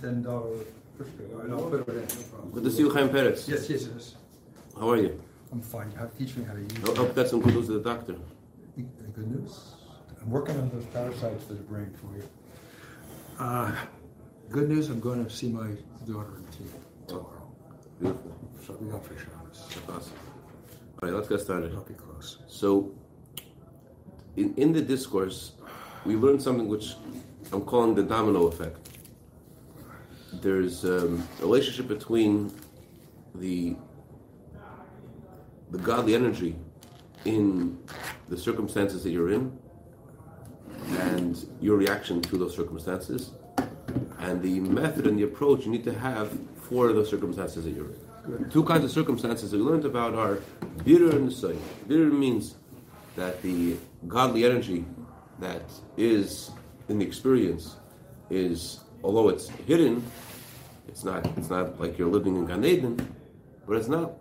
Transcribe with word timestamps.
ten 0.00 0.22
dollar 0.22 0.64
and 1.42 1.52
I'll 1.52 1.68
put 1.68 1.86
it 1.86 1.88
in. 1.88 1.96
No 1.96 2.24
problem. 2.30 2.50
Good 2.52 2.64
to 2.64 2.70
see 2.70 2.78
you, 2.78 2.90
Chaim 2.90 3.10
Peretz. 3.10 3.46
Yes, 3.46 3.68
yes, 3.68 3.88
yes. 3.92 4.14
How 4.74 4.90
are 4.90 4.96
you? 4.96 5.20
I'm 5.52 5.60
fine. 5.60 5.90
You 5.90 5.98
have 5.98 6.12
to 6.12 6.18
teach 6.18 6.34
me 6.34 6.44
how 6.44 6.54
to 6.54 6.60
use 6.60 6.72
I 6.84 6.96
hope 6.96 7.08
you 7.08 7.14
got 7.14 7.28
some 7.28 7.42
good 7.42 7.54
news 7.54 7.66
to 7.66 7.74
the 7.74 7.80
doctor. 7.80 8.16
The 8.76 8.84
good 9.12 9.30
news. 9.30 9.74
I'm 10.22 10.30
working 10.30 10.58
on 10.58 10.70
those 10.70 10.86
parasites 10.86 11.44
for 11.44 11.52
the 11.52 11.62
brain 11.64 11.92
for 12.00 12.16
you. 12.16 12.26
Uh, 13.38 13.74
good 14.48 14.70
news. 14.70 14.88
I'm 14.88 15.00
going 15.00 15.22
to 15.24 15.30
see 15.30 15.50
my 15.50 15.72
daughter 16.06 16.36
in 16.38 16.46
tea 16.46 16.70
tomorrow. 17.06 17.52
Beautiful. 18.00 18.38
So 18.66 18.78
we 18.80 18.90
got 18.90 19.04
for 19.04 19.14
Shabbos. 19.18 19.66
Awesome. 19.90 20.12
All 21.02 21.08
right, 21.08 21.12
let's 21.12 21.28
get 21.28 21.40
started. 21.40 21.74
I'll 21.74 21.82
be 21.82 21.92
close. 21.92 22.38
So, 22.46 22.94
in, 24.36 24.54
in 24.56 24.72
the 24.72 24.80
discourse, 24.80 25.52
we 26.06 26.16
learned 26.16 26.40
something 26.40 26.66
which 26.66 26.94
I'm 27.52 27.62
calling 27.62 27.94
the 27.94 28.04
domino 28.04 28.46
effect. 28.46 28.88
There's 30.40 30.84
um, 30.84 31.26
a 31.40 31.42
relationship 31.42 31.88
between 31.88 32.52
the 33.34 33.76
the 35.70 35.78
godly 35.78 36.14
energy 36.14 36.54
in 37.24 37.78
the 38.28 38.36
circumstances 38.36 39.02
that 39.02 39.10
you're 39.10 39.32
in 39.32 39.58
and 40.90 41.46
your 41.60 41.76
reaction 41.76 42.20
to 42.20 42.36
those 42.36 42.54
circumstances 42.54 43.30
and 44.18 44.42
the 44.42 44.60
method 44.60 45.06
and 45.06 45.18
the 45.18 45.22
approach 45.22 45.64
you 45.64 45.70
need 45.70 45.84
to 45.84 45.94
have 45.94 46.38
for 46.56 46.92
those 46.92 47.08
circumstances 47.08 47.64
that 47.64 47.70
you're 47.70 47.86
in. 47.86 48.50
Two 48.50 48.62
kinds 48.64 48.84
of 48.84 48.90
circumstances 48.90 49.50
that 49.50 49.56
we 49.56 49.62
learned 49.62 49.84
about 49.84 50.14
are 50.14 50.38
bitter 50.84 51.10
and 51.10 51.32
soy. 51.32 51.56
Bitter 51.88 52.04
means 52.04 52.54
that 53.16 53.42
the 53.42 53.76
godly 54.06 54.44
energy 54.44 54.84
that 55.40 55.62
is 55.96 56.50
in 56.88 56.98
the 56.98 57.04
experience 57.04 57.76
is, 58.30 58.80
although 59.02 59.28
it's 59.28 59.48
hidden, 59.66 60.04
it's 60.88 61.04
not. 61.04 61.26
It's 61.36 61.50
not 61.50 61.80
like 61.80 61.98
you're 61.98 62.10
living 62.10 62.36
in 62.36 62.46
Gan 62.46 62.64
Eden, 62.64 63.14
but 63.66 63.76
it's 63.76 63.88
not 63.88 64.12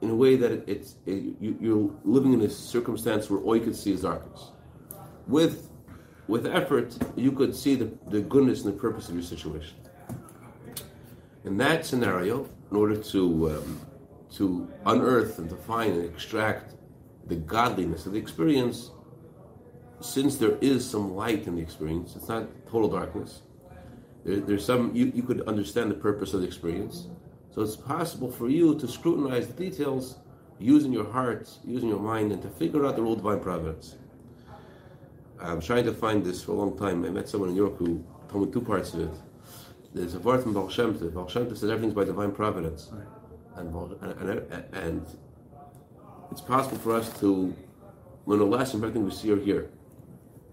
in 0.00 0.10
a 0.10 0.14
way 0.14 0.36
that 0.36 0.50
it, 0.50 0.64
it's 0.66 0.96
it, 1.06 1.36
you, 1.40 1.56
you're 1.60 1.90
living 2.04 2.32
in 2.32 2.40
a 2.42 2.50
circumstance 2.50 3.28
where 3.30 3.40
all 3.40 3.56
you 3.56 3.62
could 3.62 3.76
see 3.76 3.92
is 3.92 4.02
darkness. 4.02 4.50
With 5.26 5.70
with 6.26 6.46
effort, 6.46 6.96
you 7.16 7.32
could 7.32 7.54
see 7.56 7.74
the, 7.74 7.90
the 8.08 8.20
goodness 8.20 8.64
and 8.64 8.72
the 8.72 8.78
purpose 8.78 9.08
of 9.08 9.14
your 9.14 9.24
situation. 9.24 9.76
In 11.44 11.56
that 11.56 11.84
scenario, 11.84 12.48
in 12.70 12.76
order 12.76 12.96
to 12.96 13.50
um, 13.50 13.80
to 14.36 14.70
unearth 14.86 15.38
and 15.38 15.50
to 15.50 15.56
find 15.56 15.94
and 15.94 16.04
extract 16.04 16.74
the 17.26 17.36
godliness 17.36 18.06
of 18.06 18.12
the 18.12 18.18
experience, 18.18 18.90
since 20.00 20.36
there 20.36 20.56
is 20.60 20.88
some 20.88 21.14
light 21.14 21.46
in 21.46 21.56
the 21.56 21.62
experience, 21.62 22.16
it's 22.16 22.28
not 22.28 22.48
total 22.70 22.88
darkness. 22.88 23.42
There, 24.24 24.40
there's 24.40 24.64
some 24.64 24.94
you, 24.94 25.12
you 25.14 25.22
could 25.22 25.42
understand 25.42 25.90
the 25.90 25.94
purpose 25.94 26.34
of 26.34 26.40
the 26.40 26.46
experience. 26.46 27.06
So 27.52 27.62
it's 27.62 27.76
possible 27.76 28.30
for 28.30 28.48
you 28.48 28.78
to 28.78 28.86
scrutinize 28.86 29.48
the 29.48 29.54
details 29.54 30.18
using 30.58 30.92
your 30.92 31.10
heart, 31.10 31.50
using 31.64 31.88
your 31.88 31.98
mind, 31.98 32.32
and 32.32 32.40
to 32.42 32.48
figure 32.48 32.86
out 32.86 32.96
the 32.96 33.02
rule 33.02 33.14
of 33.14 33.18
divine 33.18 33.40
providence. 33.40 33.96
I'm 35.40 35.60
trying 35.60 35.84
to 35.84 35.94
find 35.94 36.24
this 36.24 36.42
for 36.42 36.52
a 36.52 36.54
long 36.54 36.78
time. 36.78 37.04
I 37.04 37.08
met 37.08 37.28
someone 37.28 37.48
in 37.48 37.54
New 37.54 37.62
York 37.62 37.78
who 37.78 38.04
told 38.30 38.46
me 38.46 38.52
two 38.52 38.60
parts 38.60 38.92
of 38.94 39.00
it. 39.00 39.10
There's 39.94 40.14
a 40.14 40.20
part 40.20 40.42
from 40.42 40.52
Baal 40.52 40.68
Shem 40.68 40.94
Tov. 40.94 41.14
Baal 41.14 41.28
Shem 41.28 41.46
Tov 41.46 41.56
says 41.56 41.70
everything's 41.70 41.94
by 41.94 42.04
divine 42.04 42.32
providence. 42.32 42.92
And, 43.56 43.74
and, 44.02 44.30
and, 44.30 44.74
and 44.74 45.06
it's 46.30 46.42
possible 46.42 46.78
for 46.78 46.94
us 46.94 47.18
to 47.20 47.56
learn 48.26 48.40
a 48.40 48.44
lesson 48.44 48.80
from 48.80 48.90
everything 48.90 49.04
we 49.04 49.10
see 49.10 49.32
or 49.32 49.38
hear. 49.38 49.70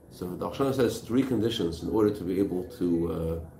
So 0.09 0.25
Baal 0.25 0.53
Shem 0.53 0.73
says 0.73 0.99
three 0.99 1.21
conditions 1.21 1.83
in 1.83 1.89
order 1.89 2.09
to 2.09 2.23
be 2.23 2.39
able 2.39 2.63
to 2.79 3.11
uh, 3.11 3.56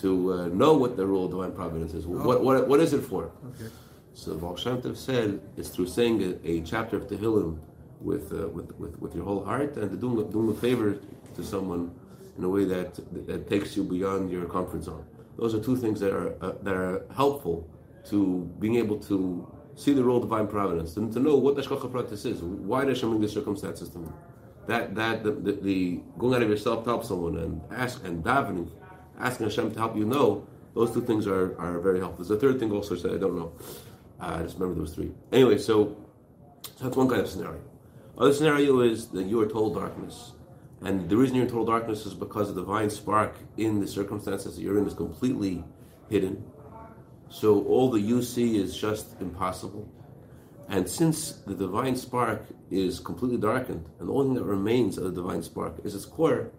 to 0.00 0.32
uh, 0.32 0.46
know 0.48 0.72
what 0.74 0.96
the 0.96 1.06
rule 1.06 1.24
of 1.24 1.30
divine 1.32 1.52
providence 1.52 1.94
is. 1.94 2.06
What, 2.06 2.42
what, 2.44 2.68
what 2.68 2.80
is 2.80 2.92
it 2.92 3.00
for? 3.00 3.32
Okay. 3.54 3.70
So 4.14 4.34
Baal 4.36 4.56
Shem 4.56 4.80
Tov 4.80 4.96
said 4.96 5.40
it's 5.56 5.68
through 5.68 5.88
saying 5.88 6.22
a, 6.22 6.48
a 6.48 6.60
chapter 6.60 6.96
of 6.96 7.08
Tehillim 7.08 7.58
with, 8.00 8.32
uh, 8.32 8.48
with, 8.48 8.72
with, 8.78 8.98
with 9.00 9.14
your 9.14 9.24
whole 9.24 9.44
heart 9.44 9.76
and 9.76 10.00
doing, 10.00 10.30
doing 10.30 10.50
a 10.50 10.54
favor 10.60 10.98
to 11.34 11.42
someone 11.42 11.94
in 12.38 12.44
a 12.44 12.48
way 12.48 12.64
that, 12.64 12.94
that 13.26 13.48
takes 13.48 13.76
you 13.76 13.84
beyond 13.84 14.30
your 14.30 14.46
comfort 14.46 14.82
zone. 14.84 15.04
Those 15.36 15.54
are 15.54 15.60
two 15.60 15.76
things 15.76 16.00
that 16.00 16.12
are, 16.12 16.34
uh, 16.42 16.52
that 16.62 16.74
are 16.74 17.04
helpful 17.14 17.68
to 18.10 18.50
being 18.58 18.76
able 18.76 18.98
to 18.98 19.46
see 19.74 19.92
the 19.92 20.04
role 20.04 20.16
of 20.18 20.22
divine 20.24 20.46
providence, 20.46 20.96
and 20.96 21.12
to 21.12 21.20
know 21.20 21.36
what 21.36 21.56
the 21.56 21.62
Hashgacha 21.62 21.90
Pratis 21.90 22.26
is. 22.26 22.42
Why 22.42 22.84
does 22.84 22.98
Hashem 22.98 23.10
bring 23.10 23.22
these 23.22 23.32
circumstances 23.32 23.88
to 23.90 23.98
me? 23.98 24.08
That, 24.66 24.94
that 24.94 25.24
the, 25.24 25.32
the, 25.32 25.52
the 25.52 26.00
going 26.18 26.34
out 26.34 26.42
of 26.42 26.50
yourself 26.50 26.84
to 26.84 26.90
help 26.90 27.04
someone 27.04 27.38
and 27.38 27.60
ask 27.70 28.04
and 28.04 28.22
davening, 28.22 28.70
asking 29.20 29.46
Hashem 29.46 29.72
to 29.72 29.78
help 29.78 29.96
you 29.96 30.04
know, 30.04 30.46
those 30.74 30.92
two 30.92 31.02
things 31.02 31.26
are, 31.26 31.58
are 31.58 31.78
very 31.80 31.98
helpful. 31.98 32.24
There's 32.24 32.36
a 32.36 32.40
third 32.40 32.60
thing 32.60 32.72
also 32.72 32.96
said, 32.96 33.12
I 33.12 33.18
don't 33.18 33.36
know. 33.36 33.52
Uh, 34.20 34.36
I 34.38 34.42
just 34.42 34.58
remember 34.58 34.80
those 34.80 34.94
three. 34.94 35.12
Anyway, 35.32 35.58
so, 35.58 35.96
so 36.62 36.84
that's 36.84 36.96
one 36.96 37.08
kind 37.08 37.20
of 37.20 37.28
scenario. 37.28 37.60
Other 38.18 38.32
scenario 38.32 38.80
is 38.80 39.08
that 39.08 39.24
you 39.24 39.40
are 39.40 39.46
total 39.46 39.74
darkness. 39.74 40.32
And 40.82 41.08
the 41.08 41.16
reason 41.16 41.36
you're 41.36 41.44
in 41.44 41.50
total 41.50 41.66
darkness 41.66 42.06
is 42.06 42.14
because 42.14 42.54
the 42.54 42.60
divine 42.60 42.90
spark 42.90 43.36
in 43.56 43.80
the 43.80 43.86
circumstances 43.86 44.56
that 44.56 44.62
you're 44.62 44.78
in 44.78 44.86
is 44.86 44.94
completely 44.94 45.64
hidden. 46.08 46.44
So 47.28 47.64
all 47.64 47.90
that 47.90 48.00
you 48.00 48.22
see 48.22 48.58
is 48.58 48.76
just 48.76 49.20
impossible. 49.20 49.88
And 50.68 50.88
since 50.88 51.32
the 51.46 51.54
divine 51.54 51.96
spark 51.96 52.44
is 52.70 53.00
completely 53.00 53.38
darkened, 53.38 53.88
and 53.98 54.08
the 54.08 54.12
only 54.12 54.26
thing 54.26 54.34
that 54.34 54.44
remains 54.44 54.98
of 54.98 55.04
the 55.04 55.22
divine 55.22 55.42
spark 55.42 55.74
is 55.84 55.94
its 55.94 56.04
core, 56.04 56.50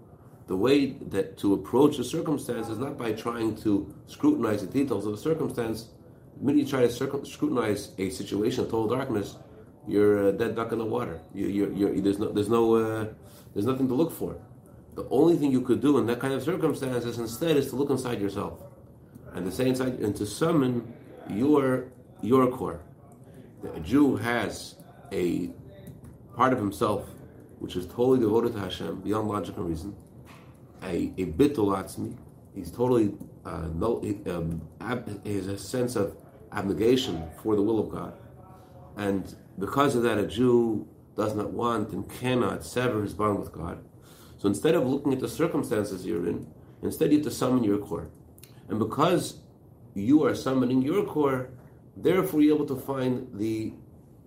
the 0.51 0.57
way 0.57 0.87
that 1.15 1.37
to 1.37 1.53
approach 1.53 1.97
a 1.97 2.03
circumstance 2.03 2.67
is 2.67 2.77
not 2.77 2.97
by 2.97 3.13
trying 3.13 3.55
to 3.55 3.71
scrutinize 4.07 4.59
the 4.59 4.67
details 4.67 5.05
of 5.05 5.13
a 5.13 5.17
circumstance. 5.17 5.87
The 6.35 6.45
minute 6.45 6.59
you 6.63 6.67
try 6.67 6.81
to 6.81 6.89
circum- 6.89 7.25
scrutinize 7.25 7.93
a 7.97 8.09
situation 8.09 8.65
of 8.65 8.69
total 8.69 8.89
darkness, 8.97 9.37
you're 9.87 10.27
a 10.27 10.33
dead 10.33 10.57
duck 10.57 10.73
in 10.73 10.79
the 10.79 10.89
water. 10.97 11.21
You, 11.33 11.47
you're, 11.47 11.71
you're, 11.71 12.01
there's 12.01 12.19
no, 12.19 12.33
there's 12.33 12.49
no, 12.49 12.75
uh, 12.75 13.05
there's 13.53 13.65
nothing 13.65 13.87
to 13.87 13.93
look 13.93 14.11
for. 14.11 14.35
The 14.95 15.07
only 15.09 15.37
thing 15.37 15.53
you 15.53 15.61
could 15.61 15.79
do 15.79 15.97
in 15.99 16.05
that 16.07 16.19
kind 16.19 16.33
of 16.33 16.43
circumstances 16.43 17.17
instead 17.17 17.55
is 17.55 17.69
to 17.69 17.77
look 17.77 17.89
inside 17.89 18.19
yourself, 18.19 18.59
and 19.31 19.45
to 19.45 19.51
say 19.53 19.69
inside 19.69 19.99
and 19.99 20.13
to 20.17 20.25
summon 20.25 20.93
your 21.29 21.93
your 22.21 22.51
core. 22.51 22.81
A 23.73 23.79
Jew 23.79 24.17
has 24.17 24.75
a 25.13 25.51
part 26.35 26.51
of 26.51 26.59
himself 26.59 27.07
which 27.59 27.77
is 27.77 27.85
totally 27.85 28.19
devoted 28.19 28.51
to 28.51 28.59
Hashem 28.59 28.99
beyond 28.99 29.29
logic 29.29 29.55
and 29.55 29.69
reason. 29.69 29.95
A 30.83 31.13
a 31.17 31.25
atzmi. 31.25 32.17
He's 32.55 32.71
totally 32.71 33.13
uh, 33.45 33.67
no. 33.73 34.01
Um, 34.27 34.61
ab, 34.81 35.25
he 35.25 35.35
has 35.35 35.47
a 35.47 35.57
sense 35.57 35.95
of 35.95 36.17
abnegation 36.51 37.23
for 37.41 37.55
the 37.55 37.61
will 37.61 37.79
of 37.79 37.89
God, 37.89 38.13
and 38.97 39.35
because 39.57 39.95
of 39.95 40.03
that, 40.03 40.17
a 40.17 40.27
Jew 40.27 40.87
does 41.15 41.35
not 41.35 41.51
want 41.51 41.91
and 41.91 42.09
cannot 42.09 42.65
sever 42.65 43.03
his 43.03 43.13
bond 43.13 43.39
with 43.39 43.51
God. 43.51 43.83
So 44.37 44.47
instead 44.47 44.75
of 44.75 44.87
looking 44.87 45.13
at 45.13 45.19
the 45.19 45.29
circumstances 45.29 46.05
you're 46.05 46.27
in, 46.27 46.47
instead 46.81 47.11
you 47.11 47.17
have 47.19 47.25
to 47.25 47.31
summon 47.31 47.63
your 47.63 47.77
core. 47.77 48.09
And 48.69 48.79
because 48.79 49.39
you 49.93 50.23
are 50.25 50.33
summoning 50.33 50.81
your 50.81 51.05
core, 51.05 51.49
therefore 51.95 52.41
you're 52.41 52.55
able 52.55 52.65
to 52.67 52.75
find 52.75 53.27
the 53.33 53.73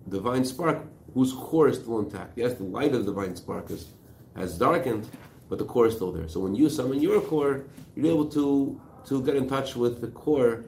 divine 0.07 0.45
spark 0.45 0.85
whose 1.13 1.33
core 1.33 1.67
is 1.69 1.77
still 1.77 1.99
intact. 1.99 2.37
Yes, 2.37 2.53
the 2.53 2.63
light 2.63 2.93
of 2.93 3.05
the 3.05 3.11
divine 3.11 3.35
spark 3.35 3.71
is, 3.71 3.89
has 4.35 4.57
darkened, 4.57 5.09
but 5.49 5.57
the 5.59 5.65
core 5.65 5.87
is 5.87 5.95
still 5.95 6.11
there. 6.11 6.27
So 6.27 6.39
when 6.39 6.55
you 6.55 6.69
summon 6.69 7.01
your 7.01 7.21
core, 7.21 7.65
you're 7.95 8.07
able 8.07 8.25
to, 8.29 8.79
to 9.07 9.23
get 9.23 9.35
in 9.35 9.47
touch 9.47 9.75
with 9.75 10.01
the 10.01 10.07
core 10.07 10.65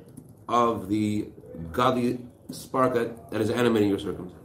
of 0.47 0.89
the 0.89 1.29
godly 1.71 2.19
spark 2.51 2.93
that, 2.93 3.31
that 3.31 3.41
is 3.41 3.49
animating 3.49 3.89
your 3.89 3.99
circumstances. 3.99 4.43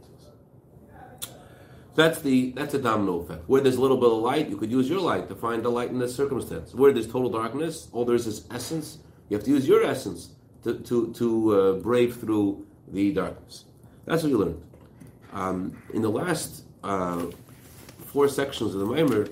That's 1.95 2.21
the 2.21 2.51
that's 2.51 2.73
a 2.73 2.79
domino 2.79 3.19
effect. 3.19 3.47
Where 3.47 3.61
there's 3.61 3.75
a 3.75 3.81
little 3.81 3.97
bit 3.97 4.09
of 4.09 4.17
light, 4.17 4.49
you 4.49 4.57
could 4.57 4.71
use 4.71 4.89
your 4.89 4.99
light 4.99 5.29
to 5.29 5.35
find 5.35 5.63
the 5.63 5.69
light 5.69 5.89
in 5.89 5.99
the 5.99 6.09
circumstance. 6.09 6.73
Where 6.73 6.91
there's 6.91 7.05
total 7.05 7.29
darkness, 7.29 7.87
all 7.91 8.03
there 8.03 8.15
is 8.15 8.25
is 8.25 8.47
essence. 8.49 8.97
You 9.29 9.37
have 9.37 9.45
to 9.45 9.51
use 9.51 9.67
your 9.67 9.83
essence 9.83 10.29
to 10.63 10.79
to, 10.79 11.13
to 11.13 11.55
uh, 11.55 11.73
brave 11.73 12.17
through 12.19 12.65
the 12.87 13.13
darkness. 13.13 13.65
That's 14.05 14.23
what 14.23 14.29
you 14.29 14.39
learned. 14.39 14.61
Um, 15.33 15.77
in 15.93 16.01
the 16.01 16.09
last 16.09 16.63
uh, 16.83 17.27
four 18.07 18.27
sections 18.27 18.73
of 18.73 18.79
the 18.79 18.87
Maimer, 18.87 19.31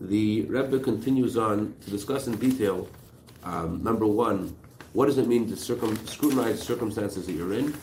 the 0.00 0.42
Rebbe 0.42 0.78
continues 0.78 1.36
on 1.36 1.74
to 1.80 1.90
discuss 1.90 2.26
in 2.26 2.36
detail. 2.36 2.88
Um, 3.42 3.82
number 3.82 4.06
one, 4.06 4.56
what 4.92 5.06
does 5.06 5.18
it 5.18 5.26
mean 5.26 5.48
to 5.48 5.56
circum- 5.56 6.06
scrutinize 6.06 6.60
circumstances 6.62 7.26
that 7.26 7.32
you're 7.32 7.52
in 7.52 7.74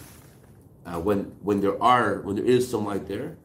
uh, 0.85 0.99
when 0.99 1.23
when 1.41 1.61
there 1.61 1.81
are 1.81 2.21
when 2.21 2.35
there 2.37 2.45
is 2.45 2.69
some 2.69 2.85
light 2.85 3.07
there? 3.07 3.37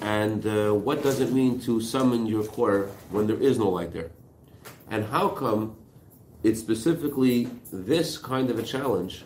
And 0.00 0.46
uh, 0.46 0.72
what 0.72 1.02
does 1.02 1.20
it 1.20 1.32
mean 1.32 1.60
to 1.60 1.80
summon 1.80 2.26
your 2.26 2.44
core 2.44 2.88
when 3.10 3.26
there 3.26 3.40
is 3.40 3.58
no 3.58 3.68
light 3.68 3.92
there? 3.92 4.10
And 4.90 5.04
how 5.04 5.28
come 5.28 5.76
it's 6.42 6.60
specifically 6.60 7.48
this 7.72 8.16
kind 8.16 8.50
of 8.50 8.58
a 8.58 8.62
challenge 8.62 9.24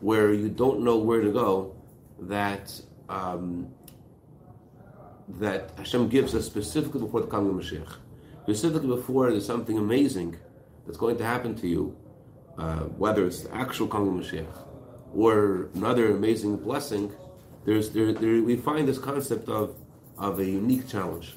where 0.00 0.32
you 0.32 0.48
don't 0.48 0.80
know 0.80 0.96
where 0.98 1.20
to 1.20 1.30
go 1.30 1.74
that 2.20 2.78
um, 3.08 3.68
that 5.38 5.70
Hashem 5.78 6.08
gives 6.08 6.34
us 6.34 6.44
specifically 6.44 7.00
before 7.00 7.20
the 7.20 7.26
coming 7.26 7.50
of 7.50 7.64
Mashiach? 7.64 7.96
Specifically 8.50 8.88
before 8.88 9.30
there's 9.30 9.46
something 9.46 9.78
amazing 9.78 10.36
that's 10.84 10.98
going 10.98 11.16
to 11.18 11.24
happen 11.24 11.54
to 11.54 11.68
you 11.68 11.96
uh, 12.58 12.80
whether 12.98 13.24
it's 13.24 13.42
the 13.42 13.54
actual 13.54 13.86
coming 13.86 14.20
Mashiach 14.20 14.66
or 15.14 15.68
another 15.76 16.10
amazing 16.10 16.56
blessing, 16.56 17.12
there's 17.64 17.90
there, 17.90 18.12
there, 18.12 18.42
we 18.42 18.56
find 18.56 18.88
this 18.88 18.98
concept 18.98 19.48
of 19.48 19.76
of 20.18 20.40
a 20.40 20.44
unique 20.44 20.88
challenge. 20.88 21.36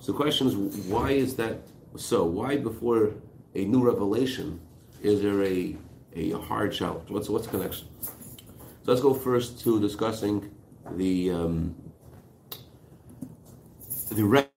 So 0.00 0.10
the 0.10 0.18
question 0.18 0.48
is, 0.48 0.56
why 0.88 1.12
is 1.12 1.36
that 1.36 1.60
so? 1.96 2.24
Why 2.24 2.56
before 2.56 3.12
a 3.54 3.64
new 3.64 3.84
revelation 3.84 4.60
is 5.02 5.22
there 5.22 5.44
a 5.44 5.76
a 6.16 6.32
hard 6.32 6.72
challenge? 6.72 7.10
What's 7.10 7.28
what's 7.28 7.46
the 7.46 7.52
connection? 7.58 7.86
So 8.02 8.86
let's 8.86 9.00
go 9.00 9.14
first 9.14 9.60
to 9.60 9.80
discussing 9.80 10.50
the 10.96 11.30
um, 11.30 11.76
the 14.10 14.49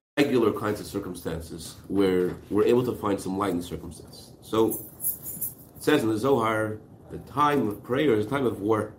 kinds 0.51 0.79
of 0.79 0.85
circumstances 0.85 1.75
where 1.87 2.35
we're 2.49 2.65
able 2.65 2.83
to 2.85 2.93
find 2.93 3.19
some 3.19 3.37
light 3.37 3.51
in 3.51 3.61
circumstance. 3.61 4.33
So 4.41 4.69
it 5.75 5.83
says 5.83 6.03
in 6.03 6.09
the 6.09 6.17
Zohar, 6.17 6.79
the 7.11 7.19
time 7.19 7.67
of 7.67 7.83
prayer 7.83 8.13
is 8.15 8.25
time 8.25 8.45
of 8.45 8.59
war. 8.59 8.93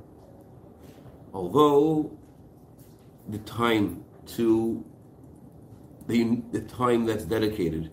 Although 1.33 2.17
the 3.29 3.39
time 3.39 4.05
to 4.37 4.85
the, 6.07 6.43
the 6.53 6.61
time 6.61 7.07
that's 7.07 7.25
dedicated 7.25 7.91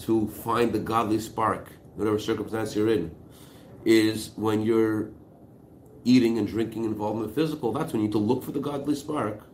to 0.00 0.28
find 0.28 0.72
the 0.72 0.78
godly 0.78 1.20
spark, 1.20 1.72
whatever 1.94 2.18
circumstance 2.18 2.74
you're 2.74 2.92
in, 2.92 3.14
is 3.84 4.32
when 4.36 4.62
you're 4.62 5.10
eating 6.04 6.38
and 6.38 6.48
drinking 6.48 6.84
involved 6.84 7.20
in 7.20 7.26
the 7.26 7.32
physical. 7.32 7.72
That's 7.72 7.92
when 7.92 8.02
you 8.02 8.08
need 8.08 8.12
to 8.12 8.18
look 8.18 8.42
for 8.42 8.52
the 8.52 8.60
godly 8.60 8.94
spark. 8.94 9.46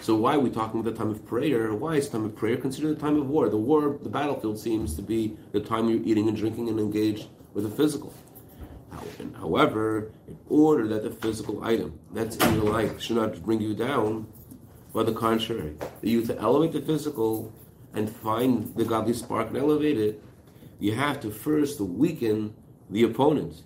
So 0.00 0.14
why 0.14 0.36
are 0.36 0.40
we 0.40 0.50
talking 0.50 0.80
about 0.80 0.92
the 0.92 0.96
time 0.96 1.10
of 1.10 1.26
prayer? 1.26 1.74
Why 1.74 1.96
is 1.96 2.08
time 2.08 2.24
of 2.24 2.34
prayer 2.36 2.56
considered 2.56 2.96
the 2.96 3.00
time 3.00 3.16
of 3.16 3.28
war? 3.28 3.48
The 3.48 3.56
war, 3.56 3.98
the 4.00 4.08
battlefield 4.08 4.58
seems 4.58 4.94
to 4.94 5.02
be 5.02 5.36
the 5.52 5.60
time 5.60 5.88
you're 5.88 6.02
eating 6.02 6.28
and 6.28 6.36
drinking 6.36 6.68
and 6.68 6.78
engaged 6.78 7.26
with 7.52 7.64
the 7.64 7.70
physical. 7.70 8.14
However, 9.38 10.10
in 10.26 10.38
order 10.48 10.86
that 10.88 11.02
the 11.02 11.10
physical 11.10 11.62
item 11.64 11.98
that's 12.12 12.36
in 12.36 12.54
your 12.54 12.64
life 12.64 13.00
should 13.00 13.16
not 13.16 13.42
bring 13.42 13.60
you 13.60 13.74
down, 13.74 14.26
but 14.92 15.06
the 15.06 15.12
contrary, 15.12 15.76
that 15.78 16.08
you 16.08 16.24
to 16.24 16.38
elevate 16.38 16.72
the 16.72 16.80
physical 16.80 17.52
and 17.92 18.08
find 18.08 18.74
the 18.76 18.84
godly 18.84 19.12
spark 19.12 19.48
and 19.48 19.56
elevate 19.56 19.98
it, 19.98 20.22
you 20.78 20.92
have 20.92 21.20
to 21.20 21.30
first 21.30 21.80
weaken 21.80 22.54
the 22.88 23.02
opponent, 23.02 23.62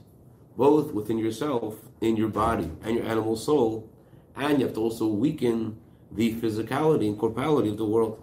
both 0.57 0.93
within 0.93 1.19
yourself, 1.19 1.77
in 2.01 2.17
your 2.17 2.29
body, 2.29 2.71
and 2.83 2.97
your 2.97 3.07
animal 3.07 3.37
soul, 3.37 3.89
and 4.35 4.59
you 4.59 4.67
have 4.67 4.75
to 4.75 4.81
also 4.81 5.07
weaken 5.07 5.79
the 6.15 6.35
physicality 6.35 7.09
and 7.09 7.19
corporality 7.19 7.71
of 7.71 7.79
the 7.79 7.85
world. 7.85 8.23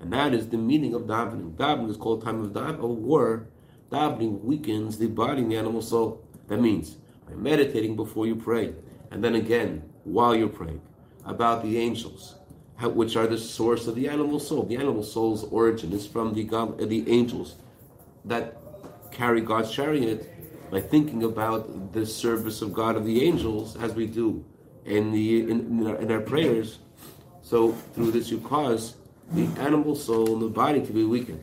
And 0.00 0.12
that 0.12 0.32
is 0.32 0.48
the 0.48 0.56
meaning 0.56 0.94
of 0.94 1.02
davening. 1.02 1.56
Davening 1.56 1.90
is 1.90 1.96
called 1.96 2.22
time 2.24 2.42
of, 2.42 2.56
of 2.56 2.80
war. 2.80 3.48
Davening 3.90 4.42
weakens 4.42 4.98
the 4.98 5.08
body 5.08 5.42
and 5.42 5.50
the 5.50 5.56
animal 5.56 5.82
soul. 5.82 6.22
That 6.46 6.60
means 6.60 6.96
by 7.28 7.34
meditating 7.34 7.96
before 7.96 8.26
you 8.26 8.36
pray, 8.36 8.74
and 9.10 9.22
then 9.22 9.34
again 9.34 9.82
while 10.04 10.34
you're 10.34 10.48
praying, 10.48 10.80
about 11.24 11.62
the 11.62 11.78
angels, 11.78 12.36
which 12.80 13.16
are 13.16 13.26
the 13.26 13.36
source 13.36 13.86
of 13.86 13.94
the 13.94 14.08
animal 14.08 14.40
soul. 14.40 14.64
The 14.64 14.76
animal 14.76 15.02
soul's 15.02 15.44
origin 15.44 15.92
is 15.92 16.06
from 16.06 16.34
the 16.34 16.44
God, 16.44 16.80
uh, 16.80 16.86
the 16.86 17.10
angels 17.10 17.56
that 18.24 18.56
carry 19.10 19.40
God's 19.40 19.70
chariot. 19.70 20.34
By 20.70 20.82
thinking 20.82 21.22
about 21.22 21.94
the 21.94 22.04
service 22.04 22.60
of 22.60 22.74
God 22.74 22.96
of 22.96 23.06
the 23.06 23.24
angels, 23.24 23.74
as 23.76 23.94
we 23.94 24.06
do 24.06 24.44
in 24.84 25.12
the 25.12 25.40
in, 25.40 25.60
in, 25.60 25.86
our, 25.86 25.96
in 25.96 26.12
our 26.12 26.20
prayers, 26.20 26.78
so 27.48 27.72
through 27.94 28.10
this 28.10 28.30
you 28.30 28.38
cause 28.40 28.94
the 29.32 29.46
animal 29.60 29.96
soul 29.96 30.34
and 30.34 30.42
the 30.42 30.48
body 30.48 30.84
to 30.84 30.92
be 30.92 31.04
weakened. 31.04 31.42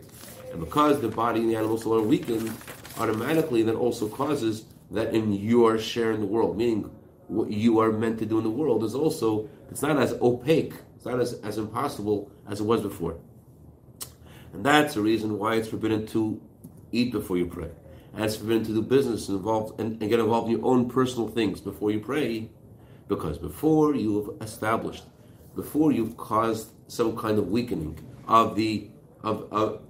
And 0.51 0.59
because 0.59 1.01
the 1.01 1.07
body 1.07 1.39
and 1.39 1.49
the 1.49 1.55
animal 1.55 1.79
soul 1.79 1.95
are 1.95 2.03
weakened, 2.03 2.51
automatically 2.99 3.63
that 3.63 3.75
also 3.75 4.07
causes 4.07 4.65
that 4.91 5.15
in 5.15 5.33
your 5.33 5.79
share 5.79 6.11
in 6.11 6.19
the 6.19 6.27
world, 6.27 6.57
meaning 6.57 6.91
what 7.27 7.49
you 7.49 7.79
are 7.79 7.91
meant 7.91 8.19
to 8.19 8.25
do 8.27 8.37
in 8.37 8.43
the 8.43 8.51
world 8.51 8.83
is 8.83 8.93
also, 8.93 9.49
it's 9.71 9.81
not 9.81 9.97
as 9.97 10.13
opaque, 10.21 10.73
it's 10.95 11.05
not 11.05 11.19
as, 11.19 11.33
as 11.41 11.57
impossible 11.57 12.31
as 12.47 12.59
it 12.59 12.65
was 12.65 12.81
before. 12.81 13.17
And 14.53 14.63
that's 14.63 14.93
the 14.93 15.01
reason 15.01 15.39
why 15.39 15.55
it's 15.55 15.67
forbidden 15.67 16.05
to 16.07 16.39
eat 16.91 17.11
before 17.13 17.37
you 17.37 17.47
pray. 17.47 17.69
And 18.13 18.23
it's 18.23 18.35
forbidden 18.35 18.63
to 18.65 18.73
do 18.75 18.81
business 18.83 19.27
involved 19.27 19.79
and, 19.79 19.99
and 20.01 20.09
get 20.09 20.19
involved 20.19 20.51
in 20.51 20.57
your 20.57 20.65
own 20.65 20.87
personal 20.87 21.27
things 21.27 21.59
before 21.59 21.89
you 21.89 21.99
pray, 21.99 22.51
because 23.07 23.39
before 23.39 23.95
you 23.95 24.37
have 24.39 24.47
established, 24.47 25.03
before 25.55 25.91
you've 25.91 26.17
caused 26.17 26.71
some 26.87 27.17
kind 27.17 27.37
of 27.37 27.49
weakening 27.49 27.97
of 28.27 28.55
the 28.55 28.89
of 29.23 29.47
of, 29.51 29.81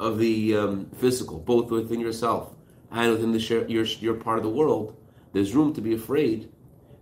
of 0.00 0.18
the 0.18 0.56
um, 0.56 0.90
physical, 0.96 1.38
both 1.38 1.70
within 1.70 2.00
yourself 2.00 2.54
and 2.90 3.12
within 3.12 3.32
the 3.32 3.40
share, 3.40 3.66
your 3.68 3.84
your 3.84 4.14
part 4.14 4.38
of 4.38 4.44
the 4.44 4.50
world, 4.50 4.96
there's 5.32 5.54
room 5.54 5.72
to 5.74 5.80
be 5.80 5.94
afraid 5.94 6.50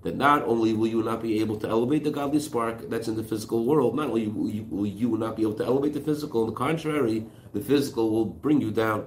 that 0.03 0.17
not 0.17 0.43
only 0.43 0.73
will 0.73 0.89
you 0.89 1.03
not 1.03 1.23
be 1.23 1.41
able 1.41 1.57
to 1.57 1.69
elevate 1.69 2.03
the 2.03 2.11
godly 2.11 2.41
spark 2.41 2.89
that's 2.91 3.09
in 3.09 3.15
the 3.15 3.23
physical 3.23 3.65
world, 3.65 3.95
not 3.95 4.09
only 4.09 4.27
will 4.27 4.51
you, 4.51 4.67
will 4.69 4.87
you 4.87 5.17
not 5.17 5.37
be 5.37 5.43
able 5.43 5.55
to 5.55 5.65
elevate 5.65 5.95
the 5.95 6.01
physical, 6.01 6.43
on 6.43 6.49
the 6.49 6.53
contrary, 6.53 7.25
the 7.53 7.61
physical 7.61 8.11
will 8.11 8.25
bring 8.25 8.61
you 8.61 8.73
down. 8.73 9.07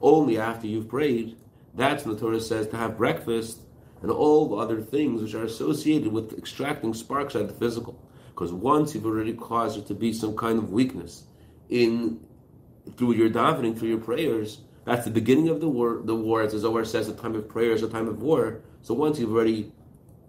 Only 0.00 0.38
after 0.38 0.66
you've 0.66 0.88
prayed, 0.88 1.36
that's 1.74 2.04
when 2.04 2.14
the 2.14 2.20
Torah 2.20 2.40
says 2.40 2.68
to 2.68 2.76
have 2.76 2.96
breakfast 2.96 3.60
and 4.00 4.10
all 4.10 4.48
the 4.48 4.56
other 4.56 4.80
things 4.80 5.22
which 5.22 5.34
are 5.34 5.44
associated 5.44 6.12
with 6.12 6.38
extracting 6.38 6.94
sparks 6.94 7.36
out 7.36 7.42
of 7.42 7.48
the 7.48 7.54
physical. 7.54 8.00
Because 8.34 8.52
once 8.52 8.94
you've 8.94 9.06
already 9.06 9.32
caused 9.32 9.78
there 9.78 9.84
to 9.84 9.94
be 9.94 10.12
some 10.12 10.36
kind 10.36 10.58
of 10.58 10.70
weakness 10.70 11.24
in 11.68 12.20
through 12.96 13.14
your 13.14 13.30
davening, 13.30 13.78
through 13.78 13.90
your 13.90 14.00
prayers, 14.00 14.60
that's 14.84 15.04
the 15.04 15.10
beginning 15.10 15.48
of 15.48 15.60
the 15.60 15.68
war. 15.68 16.00
The 16.04 16.16
war, 16.16 16.42
as 16.42 16.52
the 16.52 16.58
Zohar 16.58 16.84
says, 16.84 17.06
the 17.06 17.14
time 17.14 17.36
of 17.36 17.48
prayer 17.48 17.72
is 17.72 17.82
a 17.82 17.88
time 17.88 18.08
of 18.08 18.20
war. 18.20 18.60
So 18.82 18.92
once 18.92 19.18
you've 19.18 19.32
already 19.32 19.72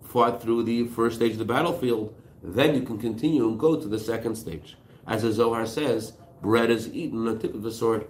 fought 0.04 0.42
through 0.42 0.64
the 0.64 0.88
first 0.88 1.18
stage 1.18 1.34
of 1.34 1.40
the 1.40 1.46
battlefield, 1.46 2.16
then 2.44 2.76
you 2.76 2.84
can 2.84 3.00
continue 3.00 3.48
and 3.48 3.60
go 3.60 3.80
to 3.80 3.88
the 3.88 4.00
second 4.00 4.36
stage. 4.36 4.78
As 5.08 5.24
the 5.24 5.32
Zohar 5.32 5.66
says, 5.66 6.14
bread 6.42 6.70
is 6.70 6.88
eaten 6.94 7.28
on 7.28 7.34
the 7.34 7.40
tip 7.40 7.56
of 7.56 7.64
the 7.64 7.72
sword. 7.72 8.08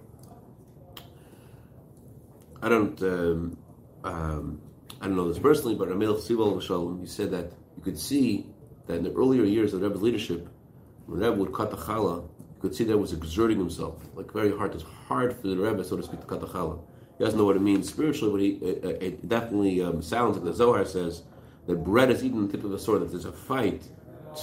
I 2.61 2.67
don't, 2.67 3.01
um, 3.01 3.57
um, 4.03 4.61
I 4.99 5.07
don't 5.07 5.15
know 5.15 5.29
this 5.29 5.39
personally, 5.39 5.75
but 5.75 5.87
Ramil 5.87 6.19
Sibel 6.19 6.61
Shalom, 6.61 6.99
he 6.99 7.07
said 7.07 7.31
that 7.31 7.53
you 7.77 7.83
could 7.83 7.97
see 7.97 8.45
that 8.87 8.97
in 8.97 9.03
the 9.03 9.13
earlier 9.13 9.43
years 9.43 9.73
of 9.73 9.81
Rebbe's 9.81 10.01
leadership, 10.01 10.47
when 11.05 11.19
Rebbe 11.19 11.35
would 11.35 11.53
cut 11.53 11.71
the 11.71 11.77
challah, 11.77 12.23
you 12.39 12.61
could 12.61 12.75
see 12.75 12.83
that 12.85 12.97
was 12.97 13.13
exerting 13.13 13.57
himself, 13.57 14.03
like 14.15 14.31
very 14.31 14.55
hard. 14.55 14.73
It's 14.73 14.83
hard 14.83 15.35
for 15.35 15.47
the 15.47 15.57
Rebbe, 15.57 15.83
so 15.83 15.97
to 15.97 16.03
speak, 16.03 16.21
to 16.21 16.25
cut 16.25 16.41
the 16.41 16.47
challah. 16.47 16.79
He 17.17 17.23
doesn't 17.23 17.39
know 17.39 17.45
what 17.45 17.55
it 17.55 17.61
means 17.61 17.87
spiritually, 17.87 18.31
but 18.31 18.67
he, 18.67 18.71
it, 18.71 19.03
it 19.03 19.29
definitely 19.29 19.81
um, 19.81 20.01
sounds 20.01 20.35
like 20.35 20.45
the 20.45 20.53
Zohar 20.53 20.85
says 20.85 21.23
that 21.67 21.83
bread 21.83 22.11
is 22.11 22.23
eaten 22.23 22.45
the 22.45 22.51
tip 22.51 22.63
of 22.63 22.71
the 22.71 22.79
sword, 22.79 23.01
that 23.01 23.11
there's 23.11 23.25
a 23.25 23.31
fight 23.31 23.83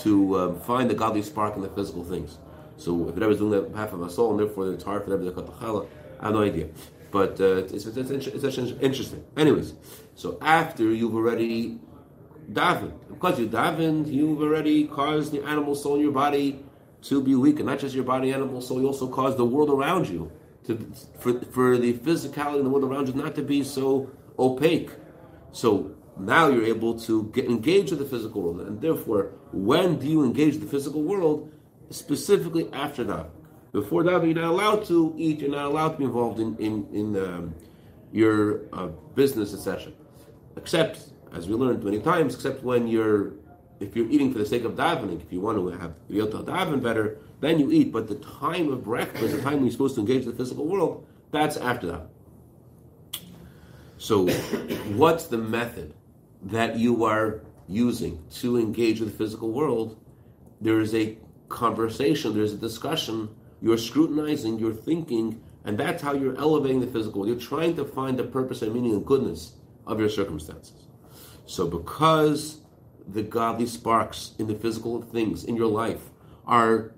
to 0.02 0.38
um, 0.38 0.60
find 0.60 0.88
the 0.88 0.94
godly 0.94 1.22
spark 1.22 1.56
in 1.56 1.62
the 1.62 1.68
physical 1.68 2.04
things. 2.04 2.38
So 2.78 3.08
if 3.08 3.14
Rebbe 3.14 3.30
is 3.30 3.38
doing 3.38 3.50
that 3.50 3.64
on 3.66 3.72
behalf 3.72 3.92
of 3.92 4.02
a 4.02 4.10
soul, 4.10 4.30
and 4.30 4.40
therefore 4.40 4.72
it's 4.72 4.84
hard 4.84 5.04
for 5.04 5.10
Rebbe 5.10 5.24
to 5.24 5.32
cut 5.32 5.46
the 5.46 5.52
challah, 5.52 5.86
I 6.20 6.26
have 6.26 6.34
no 6.34 6.42
idea. 6.42 6.68
But 7.10 7.38
uh, 7.40 7.56
it's, 7.56 7.72
it's, 7.86 7.96
it's, 7.96 8.26
it's, 8.26 8.58
interesting. 8.58 9.24
Anyways, 9.36 9.74
so 10.14 10.38
after 10.40 10.84
you've 10.84 11.14
already 11.14 11.78
davened, 12.50 12.94
because 13.08 13.38
you 13.38 13.48
davened, 13.48 14.12
you've 14.12 14.40
already 14.40 14.86
caused 14.86 15.32
the 15.32 15.42
animal 15.42 15.74
soul 15.74 15.96
in 15.96 16.02
your 16.02 16.12
body 16.12 16.64
to 17.02 17.22
be 17.22 17.34
weakened. 17.34 17.66
Not 17.66 17.78
just 17.78 17.94
your 17.94 18.04
body, 18.04 18.32
animal 18.32 18.60
soul, 18.60 18.80
you 18.80 18.86
also 18.86 19.08
cause 19.08 19.36
the 19.36 19.44
world 19.44 19.70
around 19.70 20.08
you 20.08 20.30
to 20.66 20.92
for, 21.18 21.40
for 21.46 21.78
the 21.78 21.94
physicality 21.94 22.58
in 22.58 22.64
the 22.64 22.70
world 22.70 22.84
around 22.84 23.08
you 23.08 23.14
not 23.14 23.34
to 23.34 23.42
be 23.42 23.64
so 23.64 24.10
opaque. 24.38 24.90
So 25.52 25.94
now 26.18 26.48
you're 26.48 26.64
able 26.64 26.98
to 27.00 27.24
get 27.34 27.46
engaged 27.46 27.90
with 27.90 27.98
the 27.98 28.04
physical 28.04 28.42
world, 28.42 28.60
and 28.60 28.80
therefore, 28.80 29.32
when 29.52 29.98
do 29.98 30.06
you 30.06 30.24
engage 30.24 30.58
the 30.58 30.66
physical 30.66 31.02
world? 31.02 31.50
Specifically 31.90 32.70
after 32.72 33.04
that. 33.04 33.28
Before 33.72 34.02
that, 34.04 34.24
you're 34.24 34.34
not 34.34 34.44
allowed 34.44 34.84
to 34.86 35.14
eat. 35.16 35.40
You're 35.40 35.50
not 35.50 35.66
allowed 35.66 35.90
to 35.92 35.98
be 35.98 36.04
involved 36.04 36.40
in 36.40 36.56
in, 36.56 36.86
in 36.92 37.16
um, 37.16 37.54
your 38.12 38.62
uh, 38.72 38.88
business, 39.14 39.54
etc. 39.54 39.92
Except, 40.56 41.11
as 41.34 41.48
we 41.48 41.54
learned 41.54 41.82
many 41.82 42.00
times, 42.00 42.34
except 42.34 42.62
when 42.62 42.86
you're 42.86 43.32
if 43.80 43.96
you're 43.96 44.08
eating 44.10 44.32
for 44.32 44.38
the 44.38 44.46
sake 44.46 44.64
of 44.64 44.72
davening, 44.72 45.20
if 45.20 45.32
you 45.32 45.40
want 45.40 45.58
to 45.58 45.68
have 45.78 46.08
be 46.08 46.18
to 46.18 46.26
daven 46.26 46.82
better, 46.82 47.18
then 47.40 47.58
you 47.58 47.72
eat. 47.72 47.92
But 47.92 48.08
the 48.08 48.14
time 48.14 48.72
of 48.72 48.84
breakfast, 48.84 49.34
the 49.34 49.42
time 49.42 49.54
when 49.54 49.64
you're 49.64 49.72
supposed 49.72 49.96
to 49.96 50.00
engage 50.00 50.24
the 50.24 50.32
physical 50.32 50.66
world, 50.66 51.06
that's 51.32 51.56
after 51.56 51.86
that. 51.88 52.06
So, 53.98 54.28
what's 54.96 55.26
the 55.26 55.38
method 55.38 55.94
that 56.42 56.76
you 56.76 57.04
are 57.04 57.40
using 57.68 58.22
to 58.30 58.58
engage 58.58 59.00
with 59.00 59.10
the 59.10 59.16
physical 59.16 59.50
world? 59.50 59.98
There 60.60 60.80
is 60.80 60.94
a 60.94 61.18
conversation, 61.48 62.34
there's 62.34 62.52
a 62.52 62.56
discussion, 62.56 63.28
you're 63.60 63.78
scrutinizing, 63.78 64.58
you're 64.58 64.74
thinking, 64.74 65.42
and 65.64 65.78
that's 65.78 66.02
how 66.02 66.14
you're 66.14 66.36
elevating 66.38 66.80
the 66.80 66.86
physical 66.86 67.20
world. 67.20 67.30
You're 67.30 67.48
trying 67.48 67.76
to 67.76 67.84
find 67.84 68.16
the 68.18 68.24
purpose 68.24 68.62
and 68.62 68.72
meaning 68.72 68.92
and 68.92 69.04
goodness 69.04 69.54
of 69.86 69.98
your 70.00 70.08
circumstances. 70.08 70.81
So, 71.46 71.66
because 71.66 72.60
the 73.06 73.22
godly 73.22 73.66
sparks 73.66 74.32
in 74.38 74.46
the 74.46 74.54
physical 74.54 75.02
things 75.02 75.44
in 75.44 75.56
your 75.56 75.66
life 75.66 76.10
are 76.46 76.92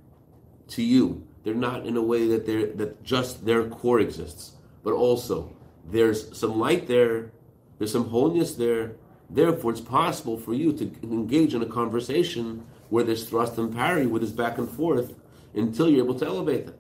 to 0.69 0.83
you. 0.83 1.27
They're 1.43 1.55
not 1.55 1.87
in 1.87 1.97
a 1.97 2.03
way 2.03 2.27
that 2.29 2.47
they're 2.47 2.67
that 2.75 3.05
just 3.05 3.45
their 3.45 3.65
core 3.65 4.01
exists, 4.01 4.53
but 4.83 4.93
also 4.93 5.55
there's 5.87 6.37
some 6.37 6.59
light 6.59 6.89
there, 6.89 7.33
there's 7.79 7.93
some 7.93 8.09
holiness 8.09 8.55
there. 8.55 8.97
Therefore, 9.29 9.73
it's 9.73 9.81
possible 9.81 10.39
for 10.39 10.55
you 10.55 10.73
to 10.73 10.85
engage 11.03 11.55
in 11.55 11.63
a 11.63 11.67
conversation 11.67 12.65
where 12.91 13.05
there's 13.05 13.29
thrust 13.29 13.59
and 13.59 13.75
parry, 13.75 14.07
where 14.07 14.21
there's 14.21 14.33
back 14.33 14.59
and 14.59 14.69
forth, 14.69 15.15
until 15.55 15.89
you're 15.89 16.05
able 16.05 16.19
to 16.19 16.27
elevate 16.27 16.67
them. 16.67 16.75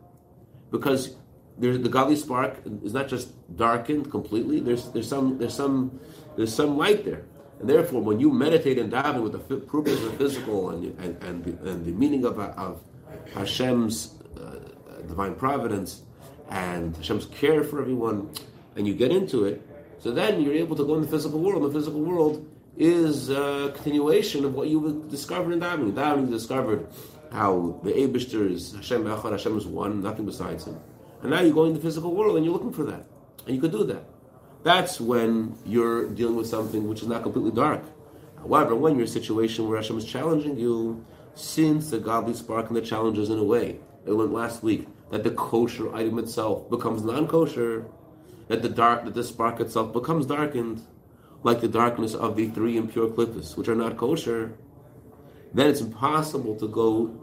Because 0.71 1.17
there's, 1.59 1.79
the 1.79 1.89
godly 1.89 2.17
spark 2.17 2.59
is 2.83 2.93
not 2.93 3.09
just 3.09 3.33
darkened 3.57 4.11
completely. 4.11 4.61
There's 4.61 4.91
there's 4.93 5.09
some 5.09 5.39
there's 5.39 5.55
some 5.55 6.01
there's 6.37 6.55
some 6.55 6.77
light 6.77 7.05
there, 7.05 7.25
and 7.65 7.71
therefore, 7.71 8.03
when 8.03 8.21
you 8.21 8.31
meditate 8.31 8.79
and 8.79 8.93
daven 8.93 9.23
with 9.23 9.33
the 9.33 9.39
purpose 9.39 9.99
of 10.03 10.13
the 10.13 10.19
physical 10.19 10.69
and 10.69 10.85
and 10.99 11.23
and 11.23 11.43
the, 11.43 11.71
and 11.71 11.87
the 11.87 11.93
meaning 11.93 12.27
of 12.27 12.39
of 12.39 12.83
Hashem's 13.33 14.13
uh, 14.39 14.59
divine 15.09 15.35
providence 15.35 16.03
and 16.51 16.95
Hashem's 16.95 17.25
care 17.25 17.65
for 17.65 17.81
everyone, 17.81 18.29
and 18.77 18.87
you 18.87 18.93
get 18.93 19.13
into 19.13 19.47
it, 19.47 19.67
so 19.99 20.11
then 20.11 20.43
you're 20.43 20.53
able 20.53 20.77
to 20.77 20.85
go 20.85 20.97
in 20.97 21.01
the 21.01 21.09
physical 21.09 21.41
world. 21.41 21.63
The 21.63 21.73
physical 21.73 22.03
world 22.03 22.47
is 22.77 23.31
a 23.31 23.73
continuation 23.75 24.45
of 24.45 24.53
what 24.53 24.69
you 24.69 25.03
discovered 25.11 25.53
in 25.55 25.61
davening. 25.61 25.95
Davening 25.95 26.29
discovered 26.29 26.87
how 27.33 27.81
the 27.83 27.93
Abishter 27.93 28.51
is 28.51 28.75
Hashem 28.75 29.05
Echad, 29.05 29.31
Hashem 29.33 29.57
is 29.57 29.65
one, 29.65 30.03
nothing 30.03 30.27
besides 30.27 30.67
Him. 30.67 30.79
And 31.23 31.31
now 31.31 31.41
you 31.41 31.55
go 31.55 31.65
in 31.65 31.73
the 31.73 31.81
physical 31.81 32.15
world 32.15 32.37
and 32.37 32.45
you're 32.45 32.53
looking 32.53 32.75
for 32.75 32.85
that. 32.85 33.07
And 33.47 33.57
you 33.57 33.63
could 33.63 33.73
do 33.73 33.85
that. 33.85 34.05
That's 34.65 34.99
when 34.99 35.57
you're 35.67 36.09
dealing 36.09 36.37
with 36.37 36.47
something 36.47 36.89
which 36.89 37.03
is 37.03 37.09
not 37.09 37.23
completely 37.23 37.53
dark. 37.53 37.83
However, 38.39 38.75
when 38.75 38.95
you're 38.95 39.03
in 39.03 39.09
a 39.09 39.13
situation 39.13 39.69
where 39.69 39.77
Hashem 39.77 39.99
is 39.99 40.07
challenging 40.07 40.59
you, 40.59 41.05
since 41.35 41.91
the 41.91 41.99
godly 41.99 42.33
spark 42.33 42.69
and 42.69 42.77
the 42.77 42.81
challenges 42.81 43.29
in 43.29 43.39
a 43.39 43.45
way, 43.45 43.79
it 44.07 44.13
went 44.13 44.33
last 44.33 44.63
week 44.63 44.87
that 45.11 45.23
the 45.23 45.31
kosher 45.31 45.95
item 45.95 46.19
itself 46.19 46.69
becomes 46.71 47.03
non-kosher, 47.03 47.85
that 48.49 48.63
the 48.63 48.69
dark, 48.69 49.05
that 49.05 49.15
the 49.15 49.23
spark 49.23 49.61
itself 49.61 49.93
becomes 49.93 50.27
darkened, 50.27 50.83
like 51.43 51.61
the 51.61 51.69
darkness 51.69 52.15
of 52.15 52.35
the 52.35 52.49
three 52.49 52.79
impure 52.79 53.09
klipos, 53.09 53.57
which 53.59 53.69
are 53.69 53.75
not 53.75 53.99
kosher, 53.99 54.57
then 55.53 55.69
it's 55.69 55.81
impossible 55.81 56.57
to 56.57 56.67
go 56.67 57.15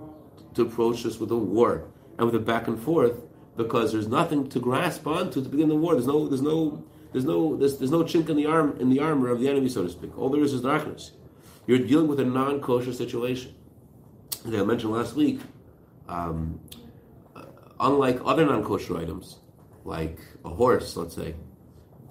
to 0.54 0.62
approach 0.62 1.04
this 1.04 1.20
with 1.20 1.32
a 1.32 1.36
war 1.36 1.86
and 2.18 2.28
with 2.28 2.36
a 2.36 2.40
back 2.40 2.68
and 2.68 2.80
forth 2.80 3.24
because 3.58 3.92
there's 3.92 4.08
nothing 4.08 4.48
to 4.50 4.60
grasp 4.60 5.08
onto 5.08 5.44
to 5.44 5.50
begin 5.50 5.70
the 5.70 5.76
war. 5.76 5.94
There's 5.94 6.08
no, 6.08 6.28
there's 6.28 6.42
no, 6.42 6.84
there's 7.12 7.26
no, 7.26 7.58
there's, 7.58 7.78
there's 7.78 7.92
no 7.92 8.04
chink 8.04 8.30
in 8.30 8.38
the 8.38 8.46
arm 8.46 8.78
in 8.80 8.90
the 8.90 9.00
armor 9.00 9.30
of 9.30 9.40
the 9.40 9.50
enemy, 9.50 9.70
so 9.70 9.84
to 9.84 9.90
speak. 9.90 10.18
All 10.18 10.30
there 10.30 10.42
is 10.42 10.54
is 10.54 10.62
darkness. 10.62 11.12
You're 11.68 11.80
dealing 11.80 12.08
with 12.08 12.20
a 12.20 12.26
non-kosher 12.26 12.94
situation. 12.94 13.54
As 14.46 14.54
I 14.54 14.64
mentioned 14.64 14.94
last 14.94 15.16
week, 15.16 15.40
um, 16.08 16.60
uh, 17.36 17.44
unlike 17.80 18.20
other 18.26 18.46
non-kosher 18.46 18.98
items, 18.98 19.38
like 19.84 20.20
a 20.44 20.50
horse, 20.50 20.96
let's 20.96 21.16
say, 21.16 21.36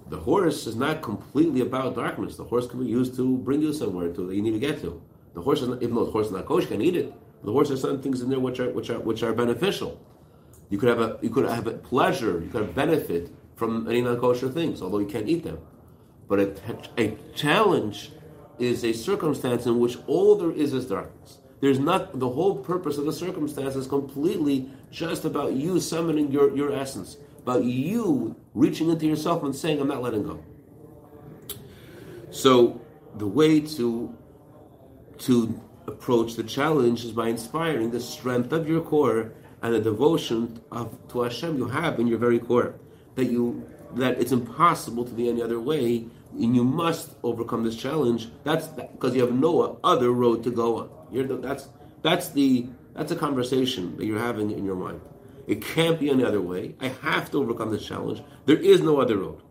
the 0.07 0.17
horse 0.17 0.67
is 0.67 0.75
not 0.75 1.01
completely 1.01 1.61
about 1.61 1.95
darkness. 1.95 2.35
The 2.37 2.43
horse 2.43 2.67
can 2.67 2.79
be 2.83 2.89
used 2.89 3.15
to 3.15 3.37
bring 3.37 3.61
you 3.61 3.73
somewhere 3.73 4.09
to 4.09 4.27
that 4.27 4.35
you 4.35 4.41
need 4.41 4.51
to 4.51 4.59
get 4.59 4.81
to. 4.81 5.01
The 5.33 5.41
horse 5.41 5.61
is 5.61 5.69
not, 5.69 5.81
even 5.81 5.95
though 5.95 6.05
the 6.05 6.11
horse 6.11 6.27
is 6.27 6.33
not 6.33 6.45
kosher, 6.45 6.67
can 6.67 6.81
eat 6.81 6.95
it. 6.95 7.13
The 7.43 7.51
horse 7.51 7.69
has 7.69 7.81
some 7.81 8.01
things 8.01 8.21
in 8.21 8.29
there 8.29 8.39
which 8.39 8.59
are 8.59 8.69
which 8.69 8.89
are 8.89 8.99
which 8.99 9.23
are 9.23 9.33
beneficial. 9.33 9.99
You 10.69 10.77
could 10.77 10.89
have 10.89 11.01
a 11.01 11.17
you 11.21 11.29
could 11.29 11.45
have 11.45 11.65
a 11.65 11.71
pleasure, 11.71 12.39
you 12.39 12.49
could 12.49 12.61
have 12.61 12.75
benefit 12.75 13.31
from 13.61 13.87
any 13.87 14.01
non-kosher 14.01 14.49
things, 14.49 14.81
although 14.81 14.97
you 14.97 15.05
can't 15.05 15.29
eat 15.29 15.43
them. 15.43 15.59
But 16.27 16.39
a, 16.39 16.47
a 16.97 17.15
challenge 17.35 18.11
is 18.57 18.83
a 18.83 18.91
circumstance 18.91 19.67
in 19.67 19.79
which 19.79 19.99
all 20.07 20.35
there 20.35 20.49
is 20.49 20.73
is 20.73 20.87
darkness. 20.87 21.37
There's 21.59 21.77
not 21.77 22.17
the 22.17 22.29
whole 22.29 22.55
purpose 22.57 22.97
of 22.97 23.05
the 23.05 23.13
circumstance 23.13 23.75
is 23.75 23.85
completely 23.85 24.71
just 24.89 25.25
about 25.25 25.53
you 25.53 25.79
summoning 25.79 26.31
your, 26.31 26.55
your 26.55 26.73
essence, 26.73 27.17
about 27.37 27.63
you 27.63 28.35
reaching 28.55 28.89
into 28.89 29.05
yourself 29.05 29.43
and 29.43 29.55
saying, 29.55 29.79
I'm 29.79 29.89
not 29.89 30.01
letting 30.01 30.23
go. 30.23 30.43
So 32.31 32.81
the 33.15 33.27
way 33.27 33.59
to 33.77 34.17
to 35.19 35.61
approach 35.85 36.33
the 36.33 36.43
challenge 36.57 37.05
is 37.05 37.11
by 37.11 37.27
inspiring 37.27 37.91
the 37.91 37.99
strength 37.99 38.51
of 38.53 38.67
your 38.67 38.81
core 38.81 39.33
and 39.61 39.75
the 39.75 39.79
devotion 39.79 40.59
of, 40.71 40.97
to 41.09 41.21
Hashem 41.21 41.59
you 41.59 41.67
have 41.67 41.99
in 41.99 42.07
your 42.07 42.17
very 42.17 42.39
core, 42.39 42.80
that 43.15 43.25
you 43.25 43.67
that 43.95 44.19
it's 44.19 44.31
impossible 44.31 45.03
to 45.03 45.11
be 45.11 45.29
any 45.29 45.41
other 45.41 45.59
way, 45.59 46.05
and 46.33 46.55
you 46.55 46.63
must 46.63 47.11
overcome 47.23 47.63
this 47.63 47.75
challenge. 47.75 48.29
That's 48.43 48.67
because 48.67 49.15
you 49.15 49.21
have 49.21 49.33
no 49.33 49.79
other 49.83 50.11
road 50.11 50.43
to 50.43 50.51
go 50.51 50.77
on. 50.77 50.89
You're 51.11 51.27
the, 51.27 51.37
that's 51.37 51.67
that's 52.01 52.29
the 52.29 52.67
that's 52.93 53.11
a 53.11 53.15
conversation 53.15 53.97
that 53.97 54.05
you're 54.05 54.19
having 54.19 54.51
in 54.51 54.65
your 54.65 54.75
mind. 54.75 55.01
It 55.47 55.61
can't 55.61 55.99
be 55.99 56.09
any 56.09 56.23
other 56.23 56.41
way. 56.41 56.75
I 56.79 56.89
have 56.89 57.31
to 57.31 57.39
overcome 57.39 57.71
this 57.71 57.85
challenge. 57.85 58.21
There 58.45 58.57
is 58.57 58.81
no 58.81 59.01
other 59.01 59.17
road. 59.17 59.41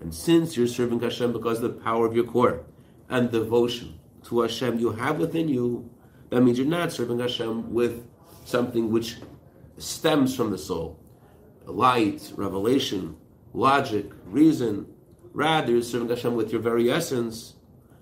And 0.00 0.14
since 0.14 0.56
you're 0.56 0.66
serving 0.66 1.00
Hashem 1.00 1.32
because 1.32 1.62
of 1.62 1.74
the 1.74 1.80
power 1.80 2.06
of 2.06 2.14
your 2.14 2.24
core 2.24 2.64
and 3.08 3.30
devotion 3.30 3.98
to 4.24 4.42
Hashem 4.42 4.78
you 4.78 4.92
have 4.92 5.18
within 5.18 5.48
you, 5.48 5.90
that 6.30 6.42
means 6.42 6.58
you're 6.58 6.66
not 6.66 6.92
serving 6.92 7.18
Hashem 7.18 7.72
with 7.72 8.06
something 8.44 8.90
which 8.90 9.16
stems 9.78 10.34
from 10.34 10.50
the 10.50 10.58
soul. 10.58 10.98
Light, 11.68 12.32
revelation, 12.34 13.16
logic, 13.52 14.06
reason. 14.26 14.86
Rather, 15.34 15.72
you're 15.72 15.82
serving 15.82 16.08
Hashem 16.08 16.34
with 16.34 16.50
your 16.50 16.62
very 16.62 16.90
essence. 16.90 17.54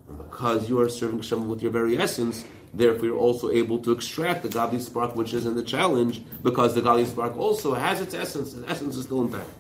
And 0.09 0.17
because 0.19 0.69
you 0.69 0.81
are 0.81 0.89
serving 0.89 1.19
Hashem 1.19 1.49
with 1.49 1.63
your 1.63 1.73
very 1.73 1.99
essence, 1.99 2.45
therefore 2.73 3.07
you're 3.07 3.19
also 3.19 3.51
able 3.51 3.81
to 3.81 3.91
extract 3.91 4.45
the 4.45 4.49
godly 4.49 4.79
spark 4.79 5.17
which 5.17 5.35
is 5.35 5.47
in 5.47 5.57
the 5.57 5.65
challenge, 5.65 6.23
because 6.43 6.75
the 6.77 6.81
godly 6.81 7.07
spark 7.07 7.37
also 7.37 7.75
has 7.75 8.01
its 8.01 8.15
essence. 8.15 8.55
Its 8.55 8.71
essence 8.71 8.97
is 8.97 9.05
still 9.05 9.23
intact. 9.23 9.51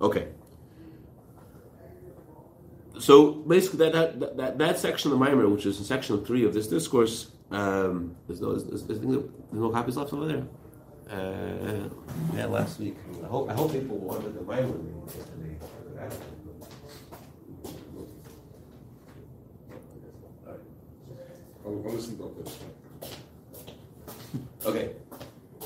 Okay. 0.00 0.28
So 2.98 3.32
basically, 3.32 3.90
that 3.90 4.18
that, 4.18 4.36
that, 4.38 4.58
that 4.58 4.78
section 4.78 5.12
of 5.12 5.18
the 5.18 5.48
which 5.48 5.66
is 5.66 5.78
in 5.78 5.84
section 5.84 6.24
three 6.24 6.44
of 6.44 6.54
this 6.54 6.66
discourse, 6.66 7.30
um, 7.50 8.16
there's 8.26 8.40
no 8.40 8.54
there's, 8.56 8.84
there's 8.84 9.00
no 9.00 9.70
copies 9.70 9.96
left 9.96 10.12
over 10.12 10.26
there. 10.26 10.44
Uh, 11.10 11.88
yeah, 12.34 12.46
last 12.46 12.78
week. 12.78 12.96
I 13.24 13.26
hope 13.26 13.50
I 13.50 13.54
hope 13.54 13.72
people 13.72 13.96
wanted 13.96 14.34
to 14.34 14.40
buy 14.40 14.60
with 14.60 14.82
me 14.82 14.98
Okay. 24.64 24.90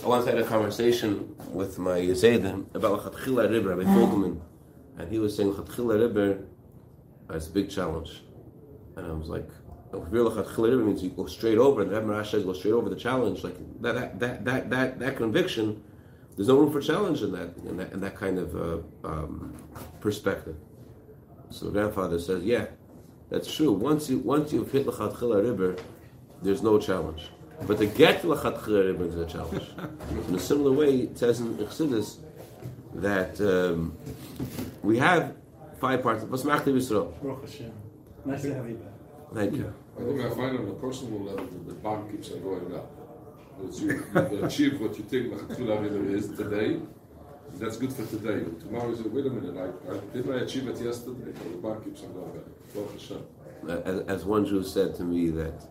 I 0.03 0.07
once 0.07 0.27
had 0.27 0.39
a 0.39 0.45
conversation 0.45 1.35
with 1.51 1.79
my 1.79 1.99
Yezaidim 1.99 2.75
about 2.75 3.03
Chatchila 3.05 3.51
Ribber, 3.51 3.75
Rabbi 3.77 3.83
Fogelman, 3.83 4.41
and 4.99 5.11
he 5.11 5.19
was 5.19 5.37
saying 5.37 5.55
Chatchila 5.55 6.01
Ribber 6.01 6.45
is 7.35 7.49
a 7.49 7.51
big 7.51 7.71
challenge. 7.71 8.23
And 8.97 9.07
I 9.07 9.13
was 9.13 9.29
like, 9.29 9.49
means 9.93 11.03
you 11.03 11.11
go 11.11 11.27
straight 11.27 11.59
over, 11.59 11.83
and 11.83 11.91
the 11.91 12.01
Rebbe 12.01 12.25
says 12.25 12.45
go 12.45 12.53
straight 12.53 12.73
over 12.73 12.89
the 12.89 12.97
challenge. 12.97 13.45
Like 13.45 13.57
that, 13.83 13.95
that, 13.95 14.21
that, 14.21 14.45
that, 14.45 14.71
that 14.71 14.99
that 14.99 15.17
conviction, 15.17 15.83
there's 16.37 16.49
no 16.49 16.59
room 16.59 16.73
for 16.73 16.81
challenge 16.81 17.23
in 17.23 17.33
that, 17.33 17.57
in 17.69 17.77
that, 17.77 17.93
in 17.93 18.01
that 18.01 18.17
kind 18.17 18.39
of 18.39 18.57
uh, 18.57 19.07
um, 19.07 19.55
perspective. 20.01 20.57
So 21.51 21.67
the 21.67 21.73
grandfather 21.73 22.19
says, 22.19 22.43
yeah, 22.45 22.67
that's 23.29 23.53
true. 23.55 23.73
Once 23.73 24.09
you 24.09 24.19
once 24.19 24.53
you've 24.53 24.71
hit 24.71 24.87
l'chatchila 24.87 25.45
ariber, 25.45 25.79
there's 26.43 26.63
no 26.63 26.79
challenge. 26.79 27.29
But 27.67 27.79
to 27.79 27.87
get 27.87 28.23
to 28.23 28.33
l'chatchila 28.33 28.95
ariber 28.95 29.09
is 29.09 29.17
a 29.17 29.27
challenge. 29.27 29.69
in 30.29 30.35
a 30.35 30.39
similar 30.39 30.73
way, 30.73 31.01
it 31.01 31.19
says 31.19 31.41
in 31.41 31.57
Chassidus 31.57 32.19
that 32.95 33.41
um, 33.41 33.97
we 34.83 34.99
have 34.99 35.35
five 35.79 36.03
parts. 36.03 36.25
Basmachli 36.25 36.75
Yisrael. 36.75 37.13
Nice 38.25 38.43
to 38.43 38.55
have 38.55 38.69
you 38.69 38.75
back. 38.77 38.93
Thank 39.35 39.55
you. 39.57 39.75
I 39.99 40.05
think 40.05 40.21
I 40.21 40.31
find 40.31 40.59
on 40.59 40.69
a 40.69 40.75
personal 40.75 41.21
level 41.21 41.47
that 41.47 41.69
the 41.69 41.75
bar 41.75 42.03
keeps 42.11 42.31
on 42.33 42.43
going 42.43 42.75
up. 42.75 42.91
That 43.61 43.79
you, 43.79 44.37
you 44.37 44.45
achieve 44.45 44.81
what 44.81 44.97
you 44.97 45.05
think 45.05 45.33
Lachatula 45.33 46.11
is 46.11 46.29
today, 46.29 46.81
that's 47.59 47.77
good 47.77 47.93
for 47.93 48.05
today. 48.07 48.41
But 48.41 48.61
tomorrow 48.61 48.91
you 48.91 48.97
say, 48.97 49.03
wait 49.05 49.27
a 49.27 49.31
minute, 49.31 49.57
I, 49.57 49.93
I, 49.93 49.99
didn't 50.15 50.33
I 50.33 50.41
achieve 50.41 50.69
it 50.69 50.81
yesterday? 50.81 51.33
the 51.33 51.59
bar 51.59 51.77
keeps 51.81 52.03
on 52.03 52.13
going 52.13 52.39
up. 52.39 53.87
As, 53.87 54.01
as 54.09 54.25
one 54.25 54.47
Jew 54.47 54.63
said 54.65 54.95
to 54.97 55.05
me 55.05 55.31
that 55.31 55.67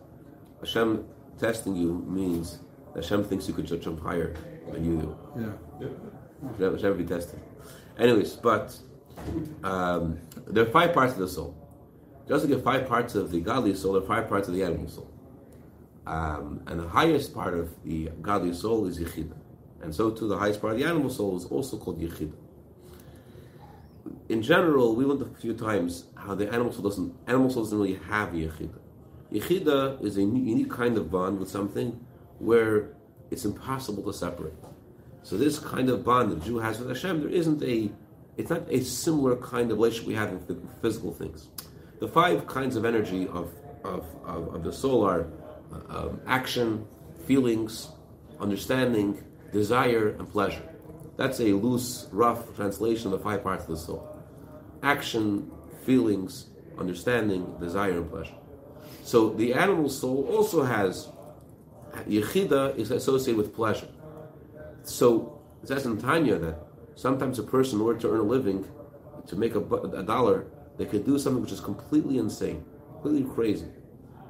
Hashem 0.59 1.05
testing 1.39 1.75
you 1.75 2.05
means 2.07 2.59
that 2.93 3.03
Hashem 3.03 3.23
thinks 3.25 3.47
you 3.47 3.53
could 3.53 3.65
jump 3.81 4.01
higher 4.01 4.35
than 4.71 4.85
you 4.85 5.01
do. 5.01 5.17
Yeah. 5.79 5.87
yeah. 6.59 6.71
Hashem 6.71 6.97
be 6.97 7.05
tested. 7.05 7.39
Anyways, 7.97 8.33
but 8.33 8.77
um, 9.63 10.19
there 10.47 10.63
are 10.63 10.69
five 10.69 10.93
parts 10.93 11.13
of 11.13 11.19
the 11.19 11.27
soul. 11.27 11.57
Just 12.27 12.45
like 12.45 12.55
the 12.55 12.61
five 12.61 12.87
parts 12.87 13.15
of 13.15 13.31
the 13.31 13.41
godly 13.41 13.75
soul, 13.75 13.97
are 13.97 14.01
five 14.01 14.29
parts 14.29 14.47
of 14.47 14.53
the 14.53 14.63
animal 14.63 14.87
soul. 14.87 15.11
Um, 16.07 16.61
and 16.67 16.79
the 16.79 16.87
highest 16.87 17.33
part 17.33 17.53
of 17.53 17.69
the 17.83 18.09
godly 18.21 18.53
soul 18.53 18.87
is 18.87 18.99
Yechida. 18.99 19.35
And 19.81 19.93
so 19.93 20.11
too, 20.11 20.27
the 20.27 20.37
highest 20.37 20.61
part 20.61 20.73
of 20.73 20.79
the 20.79 20.85
animal 20.85 21.09
soul 21.09 21.37
is 21.37 21.45
also 21.45 21.77
called 21.77 21.99
Yechida. 21.99 22.33
In 24.29 24.41
general, 24.41 24.95
we 24.95 25.05
went 25.05 25.21
a 25.21 25.25
few 25.25 25.53
times 25.53 26.05
how 26.15 26.35
the 26.35 26.47
animal 26.51 26.71
soul 26.71 26.83
doesn't, 26.83 27.15
animal 27.27 27.49
soul 27.49 27.63
doesn't 27.63 27.77
really 27.77 27.99
have 28.09 28.29
Yechida. 28.29 28.79
Yechida 29.31 30.03
is 30.03 30.17
a 30.17 30.21
unique 30.21 30.69
kind 30.69 30.97
of 30.97 31.11
bond 31.11 31.39
with 31.39 31.49
something 31.49 31.99
where 32.39 32.89
it's 33.29 33.45
impossible 33.45 34.03
to 34.03 34.13
separate. 34.13 34.53
So 35.23 35.37
this 35.37 35.59
kind 35.59 35.89
of 35.89 36.03
bond 36.03 36.31
that 36.31 36.43
Jew 36.43 36.57
has 36.57 36.79
with 36.79 36.89
Hashem, 36.89 37.21
there 37.21 37.29
isn't 37.29 37.63
a 37.63 37.91
it's 38.37 38.49
not 38.49 38.63
a 38.69 38.81
similar 38.81 39.35
kind 39.35 39.71
of 39.71 39.77
relationship 39.77 40.07
we 40.07 40.15
have 40.15 40.31
with 40.31 40.81
physical 40.81 41.13
things. 41.13 41.49
The 42.01 42.07
five 42.07 42.47
kinds 42.47 42.77
of 42.77 42.83
energy 42.83 43.27
of, 43.27 43.53
of, 43.83 44.07
of, 44.25 44.55
of 44.55 44.63
the 44.63 44.73
soul 44.73 45.05
are 45.05 45.27
uh, 45.71 45.97
um, 45.97 46.19
action, 46.25 46.87
feelings, 47.27 47.89
understanding, 48.39 49.23
desire, 49.53 50.09
and 50.17 50.27
pleasure. 50.27 50.67
That's 51.15 51.39
a 51.41 51.53
loose, 51.53 52.07
rough 52.11 52.55
translation 52.55 53.13
of 53.13 53.19
the 53.19 53.23
five 53.23 53.43
parts 53.43 53.65
of 53.65 53.69
the 53.69 53.77
soul 53.77 54.17
action, 54.81 55.51
feelings, 55.85 56.47
understanding, 56.79 57.55
desire, 57.59 57.99
and 57.99 58.09
pleasure. 58.09 58.33
So 59.03 59.29
the 59.29 59.53
animal 59.53 59.87
soul 59.87 60.27
also 60.27 60.63
has 60.63 61.07
Yechida 62.07 62.75
is 62.77 62.89
associated 62.89 63.37
with 63.37 63.53
pleasure. 63.53 63.89
So 64.81 65.39
it 65.61 65.67
says 65.67 65.85
in 65.85 66.01
Tanya 66.01 66.39
that 66.39 66.65
sometimes 66.95 67.37
a 67.37 67.43
person, 67.43 67.79
in 67.79 67.85
order 67.85 67.99
to 67.99 68.09
earn 68.09 68.21
a 68.21 68.23
living, 68.23 68.67
to 69.27 69.35
make 69.35 69.53
a, 69.53 69.59
a 69.59 70.01
dollar, 70.01 70.47
they 70.77 70.85
could 70.85 71.05
do 71.05 71.19
something 71.19 71.41
which 71.41 71.51
is 71.51 71.59
completely 71.59 72.17
insane, 72.17 72.63
completely 72.93 73.29
crazy, 73.33 73.67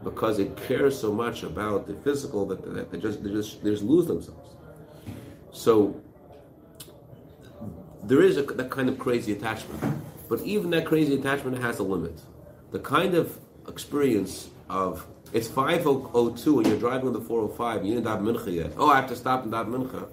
because 0.04 0.38
they 0.38 0.46
care 0.68 0.92
so 0.92 1.12
much 1.12 1.44
about 1.44 1.88
the 1.88 1.94
physical 1.96 2.46
that, 2.48 2.92
they 2.92 3.00
just 3.00 3.24
they 3.24 3.30
just 3.30 3.64
they 3.64 3.70
just 3.70 3.84
lose 3.84 4.08
themselves. 4.08 4.56
So 5.52 6.02
there 8.04 8.22
is 8.22 8.38
a, 8.38 8.44
that 8.44 8.70
kind 8.70 8.90
of 8.90 8.98
crazy 8.98 9.34
attachment, 9.34 9.82
but 10.28 10.42
even 10.42 10.70
that 10.72 10.86
crazy 10.86 11.16
attachment 11.16 11.62
has 11.62 11.80
a 11.80 11.84
limit. 11.84 12.20
The 12.72 12.80
kind 12.80 13.16
of 13.16 13.38
experience 13.68 14.50
of 14.70 15.06
it's 15.34 15.48
502 15.48 16.60
and 16.60 16.68
you're 16.68 16.80
driving 16.80 17.08
on 17.08 17.14
the 17.14 17.22
405, 17.22 17.86
you 17.86 17.96
didn't 17.96 18.08
have 18.08 18.20
mincha 18.20 18.52
yet. 18.54 18.74
Oh, 18.78 18.90
I 18.90 18.98
have 18.98 19.10
to 19.10 19.16
stop 19.16 19.44
and 19.44 19.54
have 19.54 19.68
mincha. 19.68 20.10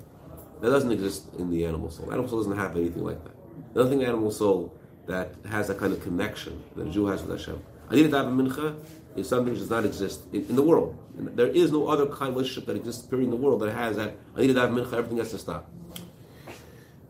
That 0.61 0.71
doesn't 0.71 0.93
exist 0.93 1.27
in 1.39 1.51
the 1.51 1.65
animal 1.65 1.91
soul. 1.91 2.11
Animal 2.13 2.29
soul 2.29 2.39
doesn't 2.39 2.57
have 2.57 2.77
anything 2.77 3.05
like 3.05 3.23
that. 3.25 3.35
Nothing 3.75 4.05
animal 4.05 4.31
soul 4.31 4.77
that 5.09 5.35
has 5.51 5.67
that 5.69 5.79
kind 5.79 5.93
of 5.93 6.03
connection 6.03 6.63
that 6.77 6.87
a 6.87 6.91
Jew 6.91 7.07
has 7.07 7.23
with 7.23 7.39
Hashem. 7.39 7.61
I 7.91 7.97
need 7.97 8.11
to 8.11 8.17
have 8.17 8.27
a 8.27 8.31
mincha 8.31 8.77
is 9.17 9.29
something 9.29 9.53
that 9.53 9.59
does 9.59 9.71
not 9.71 9.85
exist 9.85 10.21
in, 10.33 10.47
in 10.49 10.57
the 10.57 10.63
world. 10.63 10.97
And 11.17 11.37
there 11.37 11.49
is 11.49 11.73
no 11.73 11.89
other 11.89 12.07
kind 12.07 12.31
of 12.31 12.37
relationship 12.37 12.67
that 12.67 12.77
exists 12.77 13.05
period 13.07 13.25
in 13.25 13.31
the 13.31 13.37
world 13.37 13.61
that 13.63 13.73
has 13.75 13.97
that. 13.97 14.15
I 14.37 14.43
need 14.43 14.55
to 14.55 14.61
have 14.61 14.71
mincha. 14.71 14.93
Everything 14.93 15.19
has 15.19 15.31
to 15.33 15.39
stop. 15.39 15.69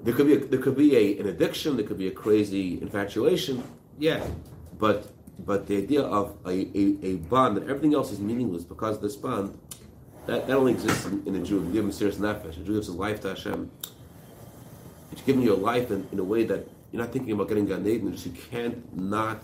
There 0.00 0.14
could 0.14 0.26
be 0.26 0.34
a, 0.34 0.38
there 0.38 0.60
could 0.60 0.76
be 0.76 0.96
a, 0.96 1.20
an 1.20 1.28
addiction. 1.28 1.76
There 1.76 1.86
could 1.86 1.98
be 1.98 2.08
a 2.08 2.12
crazy 2.12 2.80
infatuation. 2.80 3.62
Yeah, 3.98 4.24
but 4.78 5.12
but 5.44 5.66
the 5.66 5.76
idea 5.76 6.02
of 6.02 6.36
a, 6.46 6.50
a, 6.50 6.96
a, 7.02 7.14
bond 7.16 7.56
that 7.56 7.68
everything 7.68 7.94
else 7.94 8.10
is 8.10 8.18
meaningless 8.18 8.64
because 8.64 8.96
of 8.96 9.02
this 9.02 9.14
bond, 9.14 9.56
that, 10.26 10.46
that 10.48 10.56
only 10.56 10.72
exists 10.72 11.06
in, 11.06 11.22
in 11.26 11.36
a 11.36 11.40
Jew. 11.40 11.64
You 11.64 11.72
give 11.72 11.84
mesirus 11.84 12.16
nefesh. 12.16 12.60
A 12.60 12.64
Jew 12.64 12.74
gives 12.74 12.86
his 12.86 12.96
life 12.96 13.20
to 13.20 13.28
Hashem. 13.30 13.70
It's 15.12 15.22
giving 15.22 15.42
your 15.42 15.56
life 15.56 15.90
in, 15.90 16.08
in 16.12 16.18
a 16.18 16.24
way 16.24 16.44
that 16.44 16.68
you're 16.92 17.02
not 17.02 17.12
thinking 17.12 17.32
about 17.32 17.48
getting 17.48 17.66
Gan 17.66 17.86
Eden. 17.86 18.16
You 18.16 18.32
can't 18.50 18.96
not, 18.96 19.42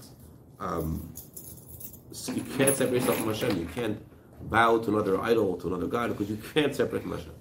um, 0.60 1.12
you 2.28 2.42
can't 2.56 2.74
separate 2.74 3.00
yourself 3.00 3.18
from 3.18 3.28
Hashem. 3.28 3.58
You 3.58 3.66
can't 3.66 4.02
bow 4.50 4.78
to 4.78 4.90
another 4.90 5.20
idol, 5.20 5.56
to 5.58 5.68
another 5.68 5.86
God, 5.86 6.08
because 6.08 6.30
you 6.30 6.38
can't 6.54 6.74
separate 6.74 7.02
from 7.02 7.12
Hashem. 7.12 7.32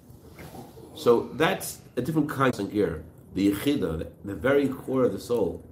So 0.94 1.30
that's 1.34 1.78
a 1.96 2.02
different 2.02 2.28
kind 2.28 2.58
of 2.58 2.70
gear. 2.70 3.04
The 3.34 3.52
Yechida, 3.52 3.98
the, 3.98 4.08
the 4.24 4.34
very 4.34 4.68
core 4.68 5.04
of 5.04 5.12
the 5.12 5.18
soul, 5.18 5.64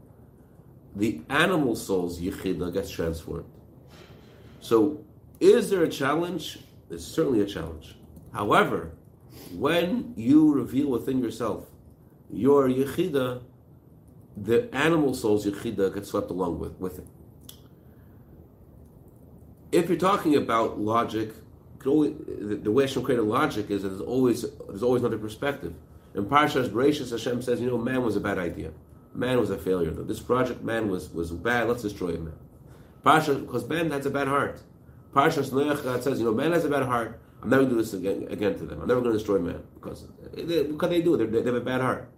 the 0.96 1.20
animal 1.28 1.76
soul's 1.76 2.20
Yechida 2.20 2.72
gets 2.72 2.90
transformed. 2.90 3.46
So, 4.60 5.04
is 5.40 5.70
there 5.70 5.82
a 5.82 5.88
challenge? 5.88 6.58
There's 6.88 7.06
certainly 7.06 7.40
a 7.40 7.46
challenge. 7.46 7.96
However, 8.32 8.92
when 9.52 10.14
you 10.16 10.52
reveal 10.52 10.88
within 10.88 11.22
yourself 11.22 11.66
your 12.30 12.68
Yechida, 12.68 13.42
the 14.36 14.74
animal 14.74 15.14
soul's 15.14 15.46
Yechida 15.46 15.94
gets 15.94 16.08
swept 16.08 16.30
along 16.30 16.58
with, 16.58 16.72
with 16.78 16.98
it. 16.98 17.06
If 19.70 19.88
you're 19.88 19.98
talking 19.98 20.37
about 20.37 20.78
logic, 20.78 21.33
always, 21.87 22.12
the, 22.26 22.57
the 22.57 22.70
way 22.70 22.85
Hashem 22.85 23.02
created 23.02 23.22
logic 23.22 23.70
is 23.70 23.83
that 23.83 23.88
there's 23.88 24.00
always 24.00 24.42
there's 24.68 24.83
always 24.83 25.02
another 25.02 25.18
perspective. 25.18 25.74
In 26.14 26.26
Parshas 26.26 26.68
Bereshis, 26.68 27.11
Hashem 27.11 27.40
says, 27.42 27.61
you 27.61 27.66
know, 27.66 27.78
man 27.78 28.02
was 28.02 28.16
a 28.16 28.20
bad 28.20 28.38
idea. 28.38 28.70
Man 29.14 29.38
was 29.38 29.50
a 29.50 29.57
failure. 29.57 29.90
This 29.90 30.20
project, 30.20 30.62
man 30.62 30.88
was, 30.88 31.11
was 31.11 31.30
bad. 31.30 31.68
Let's 31.68 31.83
destroy 31.83 32.12
him. 32.12 32.33
Parsha, 33.04 33.40
because 33.40 33.66
man 33.68 33.90
has 33.90 34.07
a 34.07 34.11
bad 34.11 34.28
heart. 34.28 34.61
Parshas 35.14 35.50
Noach, 35.50 35.83
God 35.83 36.02
says, 36.02 36.18
you 36.18 36.24
know, 36.24 36.33
man 36.33 36.52
has 36.52 36.64
a 36.64 36.68
bad 36.68 36.85
heart. 36.85 37.20
I'm 37.42 37.50
never 37.50 37.64
going 37.64 37.74
to 37.74 37.76
do 37.76 37.83
this 37.83 37.94
again, 37.94 38.28
again 38.30 38.59
to 38.59 38.64
them. 38.64 38.80
I'm 38.83 38.88
never 38.88 39.00
going 39.00 39.12
to 39.12 39.18
destroy 39.18 39.38
man 39.38 39.62
because 39.74 40.07
they, 40.35 40.62
what 40.62 40.78
can 40.78 40.90
they 40.90 41.02
do? 41.02 41.16
They, 41.16 41.26
they 41.26 41.42
have 41.44 41.54
a 41.54 41.61
bad 41.61 41.80
heart. 41.80 42.09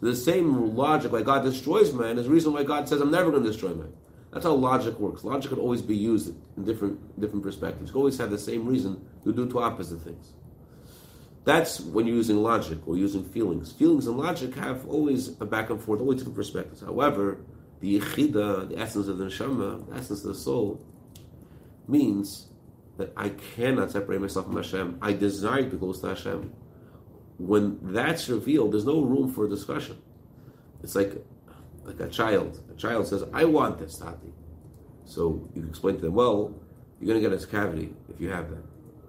The 0.00 0.14
same 0.14 0.76
logic, 0.76 1.12
why 1.12 1.22
God 1.22 1.44
destroys 1.44 1.92
man, 1.92 2.18
is 2.18 2.26
the 2.26 2.32
reason 2.32 2.52
why 2.52 2.64
God 2.64 2.88
says, 2.88 3.00
"I'm 3.00 3.10
never 3.10 3.30
going 3.30 3.42
to 3.42 3.48
destroy 3.48 3.74
man." 3.74 3.92
That's 4.30 4.44
how 4.44 4.52
logic 4.52 4.98
works. 5.00 5.24
Logic 5.24 5.50
can 5.50 5.58
always 5.58 5.80
be 5.80 5.96
used 5.96 6.34
in 6.56 6.64
different 6.64 7.18
different 7.18 7.42
perspectives. 7.42 7.90
You 7.90 7.96
always 7.96 8.18
have 8.18 8.30
the 8.30 8.38
same 8.38 8.66
reason 8.66 9.00
to 9.24 9.32
do 9.32 9.48
two 9.48 9.60
opposite 9.60 10.02
things. 10.02 10.32
That's 11.44 11.80
when 11.80 12.06
you're 12.06 12.16
using 12.16 12.42
logic 12.42 12.78
or 12.86 12.96
using 12.96 13.24
feelings. 13.24 13.72
Feelings 13.72 14.06
and 14.06 14.18
logic 14.18 14.54
have 14.56 14.86
always 14.88 15.40
a 15.40 15.46
back 15.46 15.70
and 15.70 15.80
forth, 15.80 16.00
always 16.00 16.18
different 16.18 16.36
perspectives. 16.36 16.80
However, 16.80 17.38
the 17.80 18.00
yichida, 18.00 18.68
the 18.68 18.78
essence 18.78 19.06
of 19.06 19.18
the 19.18 19.26
neshama, 19.26 19.88
the 19.88 19.94
essence 19.94 20.24
of 20.24 20.28
the 20.28 20.34
soul, 20.34 20.84
means 21.86 22.48
that 22.96 23.12
I 23.16 23.28
cannot 23.28 23.92
separate 23.92 24.20
myself 24.20 24.46
from 24.46 24.56
Hashem. 24.56 24.98
I 25.00 25.12
desire 25.12 25.62
to 25.62 25.70
be 25.70 25.76
close 25.78 26.00
to 26.00 26.08
Hashem. 26.08 26.52
When 27.38 27.78
that's 27.82 28.28
revealed, 28.28 28.72
there's 28.72 28.86
no 28.86 29.02
room 29.02 29.32
for 29.32 29.48
discussion. 29.48 29.98
It's 30.82 30.94
like 30.94 31.12
like 31.84 32.00
a 32.00 32.08
child. 32.08 32.60
A 32.72 32.74
child 32.76 33.06
says, 33.06 33.24
"I 33.32 33.44
want 33.44 33.78
this, 33.78 33.98
Tati." 33.98 34.32
So 35.04 35.48
you 35.54 35.66
explain 35.66 35.96
to 35.96 36.02
them, 36.02 36.14
"Well, 36.14 36.54
you're 36.98 37.08
going 37.08 37.22
to 37.22 37.28
get 37.28 37.42
a 37.42 37.46
cavity 37.46 37.94
if 38.08 38.20
you 38.20 38.30
have 38.30 38.50
that." 38.50 38.62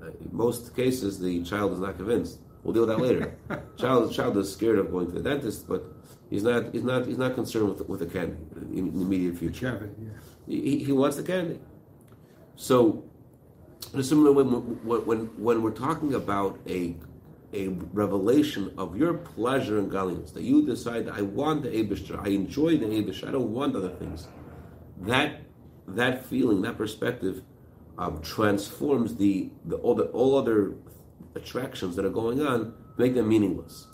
in 0.07 0.29
most 0.31 0.75
cases, 0.75 1.19
the 1.19 1.43
child 1.43 1.73
is 1.73 1.79
not 1.79 1.97
convinced. 1.97 2.39
We'll 2.63 2.73
deal 2.73 2.85
with 2.85 2.97
that 2.97 3.01
later. 3.01 3.35
child, 3.77 4.13
child 4.13 4.37
is 4.37 4.51
scared 4.51 4.79
of 4.79 4.91
going 4.91 5.07
to 5.07 5.13
the 5.13 5.21
dentist, 5.21 5.67
but 5.67 5.83
he's 6.29 6.43
not, 6.43 6.73
he's 6.73 6.83
not, 6.83 7.05
he's 7.05 7.17
not 7.17 7.35
concerned 7.35 7.69
with, 7.69 7.87
with 7.87 7.99
the 7.99 8.05
candy 8.05 8.37
in, 8.55 8.77
in 8.77 8.99
the 8.99 9.01
immediate 9.05 9.37
future. 9.37 9.71
Cavity, 9.71 9.93
yeah. 10.01 10.09
he, 10.47 10.83
he 10.83 10.91
wants 10.91 11.17
the 11.17 11.23
candy. 11.23 11.59
So, 12.55 13.03
in 13.93 13.99
a 13.99 14.03
similar 14.03 14.31
way, 14.31 14.43
when, 14.43 15.05
when, 15.05 15.19
when 15.41 15.61
we're 15.61 15.71
talking 15.71 16.13
about 16.13 16.59
a 16.67 16.95
a 17.57 17.69
revelation 18.03 18.73
of 18.77 18.95
your 18.95 19.13
pleasure 19.15 19.79
and 19.79 19.89
godliness, 19.89 20.31
that 20.31 20.43
you 20.43 20.65
decide, 20.65 21.09
I 21.09 21.21
want 21.21 21.63
the 21.63 21.69
Abishter, 21.69 22.19
I 22.23 22.29
enjoy 22.29 22.77
the 22.77 22.85
Abishter, 22.85 23.27
I 23.27 23.31
don't 23.31 23.51
want 23.51 23.75
other 23.75 23.89
things. 23.89 24.27
That 25.01 25.41
that 25.87 26.25
feeling, 26.25 26.61
that 26.63 26.77
perspective 26.77 27.41
um, 27.97 28.21
transforms 28.21 29.15
the, 29.15 29.49
the, 29.65 29.77
all 29.77 29.95
the 29.95 30.05
all 30.05 30.37
other 30.37 30.75
attractions 31.35 31.95
that 31.95 32.05
are 32.05 32.15
going 32.21 32.45
on, 32.45 32.73
make 32.97 33.13
them 33.15 33.29
meaningless. 33.29 33.87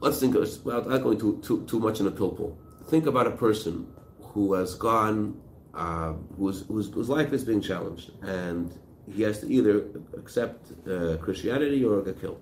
Let's 0.00 0.18
think 0.20 0.34
well, 0.64 0.84
not 0.84 1.02
going 1.02 1.18
too, 1.18 1.40
too, 1.42 1.64
too 1.66 1.78
much 1.78 2.00
in 2.00 2.06
a 2.06 2.10
pilpul. 2.10 2.56
Think 2.86 3.06
about 3.06 3.26
a 3.26 3.30
person 3.30 3.86
who 4.20 4.54
has 4.54 4.74
gone, 4.74 5.40
uh, 5.74 6.12
whose, 6.36 6.66
whose, 6.66 6.92
whose 6.92 7.08
life 7.08 7.32
is 7.32 7.44
being 7.44 7.60
challenged, 7.60 8.10
and 8.22 8.76
he 9.10 9.22
has 9.22 9.40
to 9.40 9.52
either 9.52 9.86
accept 10.16 10.72
uh, 10.88 11.16
Christianity 11.18 11.84
or 11.84 12.02
get 12.02 12.20
killed. 12.20 12.40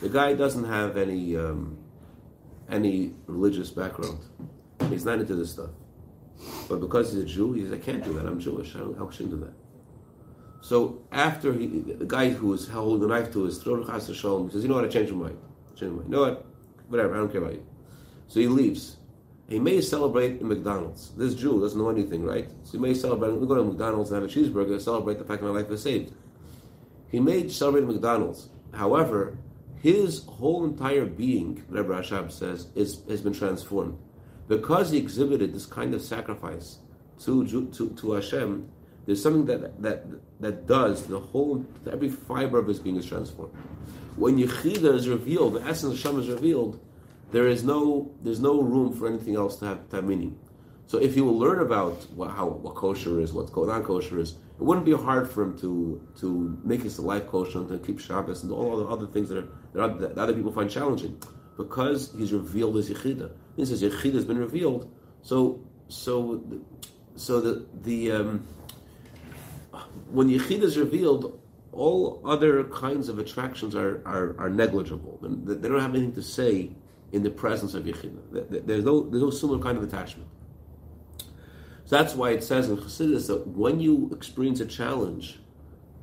The 0.00 0.08
guy 0.08 0.34
doesn't 0.34 0.64
have 0.64 0.96
any 0.96 1.36
um, 1.36 1.78
any 2.70 3.14
religious 3.26 3.70
background. 3.70 4.20
He's 4.88 5.04
not 5.04 5.18
into 5.18 5.34
this 5.34 5.52
stuff. 5.52 5.70
But 6.68 6.80
because 6.80 7.12
he's 7.12 7.22
a 7.22 7.26
Jew, 7.26 7.52
he 7.52 7.62
says, 7.62 7.72
I 7.72 7.78
can't 7.78 8.04
do 8.04 8.12
that. 8.14 8.26
I'm 8.26 8.38
Jewish. 8.38 8.74
I 8.76 8.78
how 8.78 9.06
can 9.06 9.26
I 9.26 9.30
do 9.30 9.36
that? 9.40 9.52
So 10.60 11.02
after 11.12 11.52
he, 11.52 11.66
the 11.66 12.04
guy 12.04 12.30
who 12.30 12.52
is 12.52 12.68
holding 12.68 13.08
the 13.08 13.14
knife 13.14 13.32
to 13.32 13.44
his 13.44 13.58
throat, 13.58 13.88
he 13.90 14.00
says, 14.00 14.62
you 14.62 14.68
know 14.68 14.74
what, 14.74 14.84
I 14.84 14.88
changed 14.88 15.12
my 15.12 15.26
mind. 15.26 15.38
Change 15.76 15.92
my 15.92 15.98
mind. 15.98 16.08
You 16.10 16.14
know 16.14 16.20
what? 16.20 16.46
Whatever, 16.88 17.14
I 17.14 17.18
don't 17.18 17.32
care 17.32 17.40
about 17.40 17.54
you. 17.54 17.66
So 18.28 18.40
he 18.40 18.48
leaves. 18.48 18.97
He 19.48 19.58
may 19.58 19.80
celebrate 19.80 20.40
in 20.40 20.48
McDonald's. 20.48 21.10
This 21.16 21.34
Jew 21.34 21.60
doesn't 21.60 21.78
know 21.78 21.88
anything, 21.88 22.24
right? 22.24 22.48
So 22.64 22.72
he 22.72 22.78
may 22.78 22.92
celebrate, 22.92 23.32
we 23.32 23.46
go 23.46 23.54
to 23.54 23.64
McDonald's 23.64 24.10
and 24.10 24.22
have 24.22 24.30
a 24.30 24.32
cheeseburger, 24.32 24.80
celebrate 24.80 25.18
the 25.18 25.24
fact 25.24 25.40
that 25.40 25.48
my 25.48 25.58
life 25.58 25.68
was 25.68 25.82
saved. 25.82 26.12
He 27.10 27.18
may 27.18 27.48
celebrate 27.48 27.82
at 27.82 27.88
McDonald's. 27.88 28.50
However, 28.74 29.38
his 29.82 30.24
whole 30.24 30.64
entire 30.64 31.06
being, 31.06 31.64
Rebbe 31.68 31.88
Rashab 31.88 32.30
says, 32.30 32.68
is, 32.74 33.00
has 33.08 33.22
been 33.22 33.32
transformed 33.32 33.98
because 34.48 34.90
he 34.90 34.98
exhibited 34.98 35.54
this 35.54 35.66
kind 35.66 35.94
of 35.94 36.02
sacrifice 36.02 36.78
to, 37.24 37.46
to, 37.46 37.90
to 37.90 38.12
Hashem, 38.12 38.68
there's 39.06 39.22
something 39.22 39.46
that, 39.46 39.80
that, 39.82 40.06
that 40.40 40.66
does, 40.66 41.06
the 41.06 41.18
whole, 41.18 41.64
every 41.90 42.08
fiber 42.08 42.58
of 42.58 42.66
his 42.66 42.78
being 42.78 42.96
is 42.96 43.06
transformed. 43.06 43.54
When 44.16 44.36
Yechida 44.36 44.94
is 44.94 45.08
revealed, 45.08 45.54
the 45.54 45.62
essence 45.62 45.94
of 45.94 46.12
Hashem 46.12 46.20
is 46.20 46.28
revealed, 46.28 46.80
there 47.30 47.48
is 47.48 47.64
no, 47.64 48.10
there's 48.22 48.40
no 48.40 48.60
room 48.60 48.92
for 48.92 49.08
anything 49.08 49.36
else 49.36 49.56
to 49.56 49.66
have, 49.66 49.88
to 49.90 49.96
have 49.96 50.04
meaning. 50.04 50.38
So 50.86 50.98
if 50.98 51.14
he 51.14 51.20
will 51.20 51.38
learn 51.38 51.60
about 51.60 52.06
what, 52.14 52.30
how, 52.30 52.46
what 52.46 52.74
kosher 52.74 53.20
is, 53.20 53.32
what's 53.32 53.54
non 53.54 53.84
kosher 53.84 54.18
is, 54.18 54.32
it 54.32 54.62
wouldn't 54.62 54.86
be 54.86 54.92
hard 54.92 55.30
for 55.30 55.42
him 55.42 55.58
to, 55.58 56.00
to 56.20 56.58
make 56.64 56.82
his 56.82 56.98
life 56.98 57.26
kosher 57.26 57.58
and 57.58 57.68
to 57.68 57.78
keep 57.78 58.00
Shabbos 58.00 58.42
and 58.42 58.50
all 58.50 58.78
the 58.78 58.86
other 58.86 59.06
things 59.06 59.28
that, 59.28 59.38
are, 59.78 59.88
that 59.88 60.18
other 60.18 60.32
people 60.32 60.50
find 60.50 60.70
challenging. 60.70 61.20
because 61.58 62.12
he's 62.16 62.32
revealed 62.32 62.76
his 62.76 62.88
Yechida. 62.88 63.30
This 63.56 63.70
is 63.70 63.82
Yechida 63.82 64.14
has 64.14 64.24
been 64.24 64.38
revealed. 64.38 64.90
So, 65.22 65.60
so, 65.88 66.42
so 67.16 67.40
the 67.40 67.66
the 67.82 68.12
um, 68.12 68.46
when 70.10 70.28
Yechida 70.28 70.62
is 70.62 70.78
revealed, 70.78 71.38
all 71.72 72.22
other 72.24 72.64
kinds 72.64 73.08
of 73.08 73.18
attractions 73.18 73.74
are, 73.74 74.00
are, 74.06 74.36
are 74.38 74.48
negligible. 74.48 75.18
They 75.20 75.68
don't 75.68 75.80
have 75.80 75.94
anything 75.94 76.14
to 76.14 76.22
say 76.22 76.70
in 77.12 77.22
the 77.22 77.30
presence 77.30 77.74
of 77.74 77.84
Yechida. 77.84 78.66
There's 78.66 78.84
no, 78.84 79.08
there's 79.08 79.22
no 79.22 79.30
similar 79.30 79.58
kind 79.58 79.78
of 79.78 79.84
attachment. 79.84 80.28
So 81.84 81.96
that's 81.96 82.14
why 82.14 82.30
it 82.30 82.44
says 82.44 82.68
in 82.68 82.76
Chassidus 82.76 83.28
that 83.28 83.46
when 83.46 83.80
you 83.80 84.10
experience 84.12 84.60
a 84.60 84.66
challenge, 84.66 85.40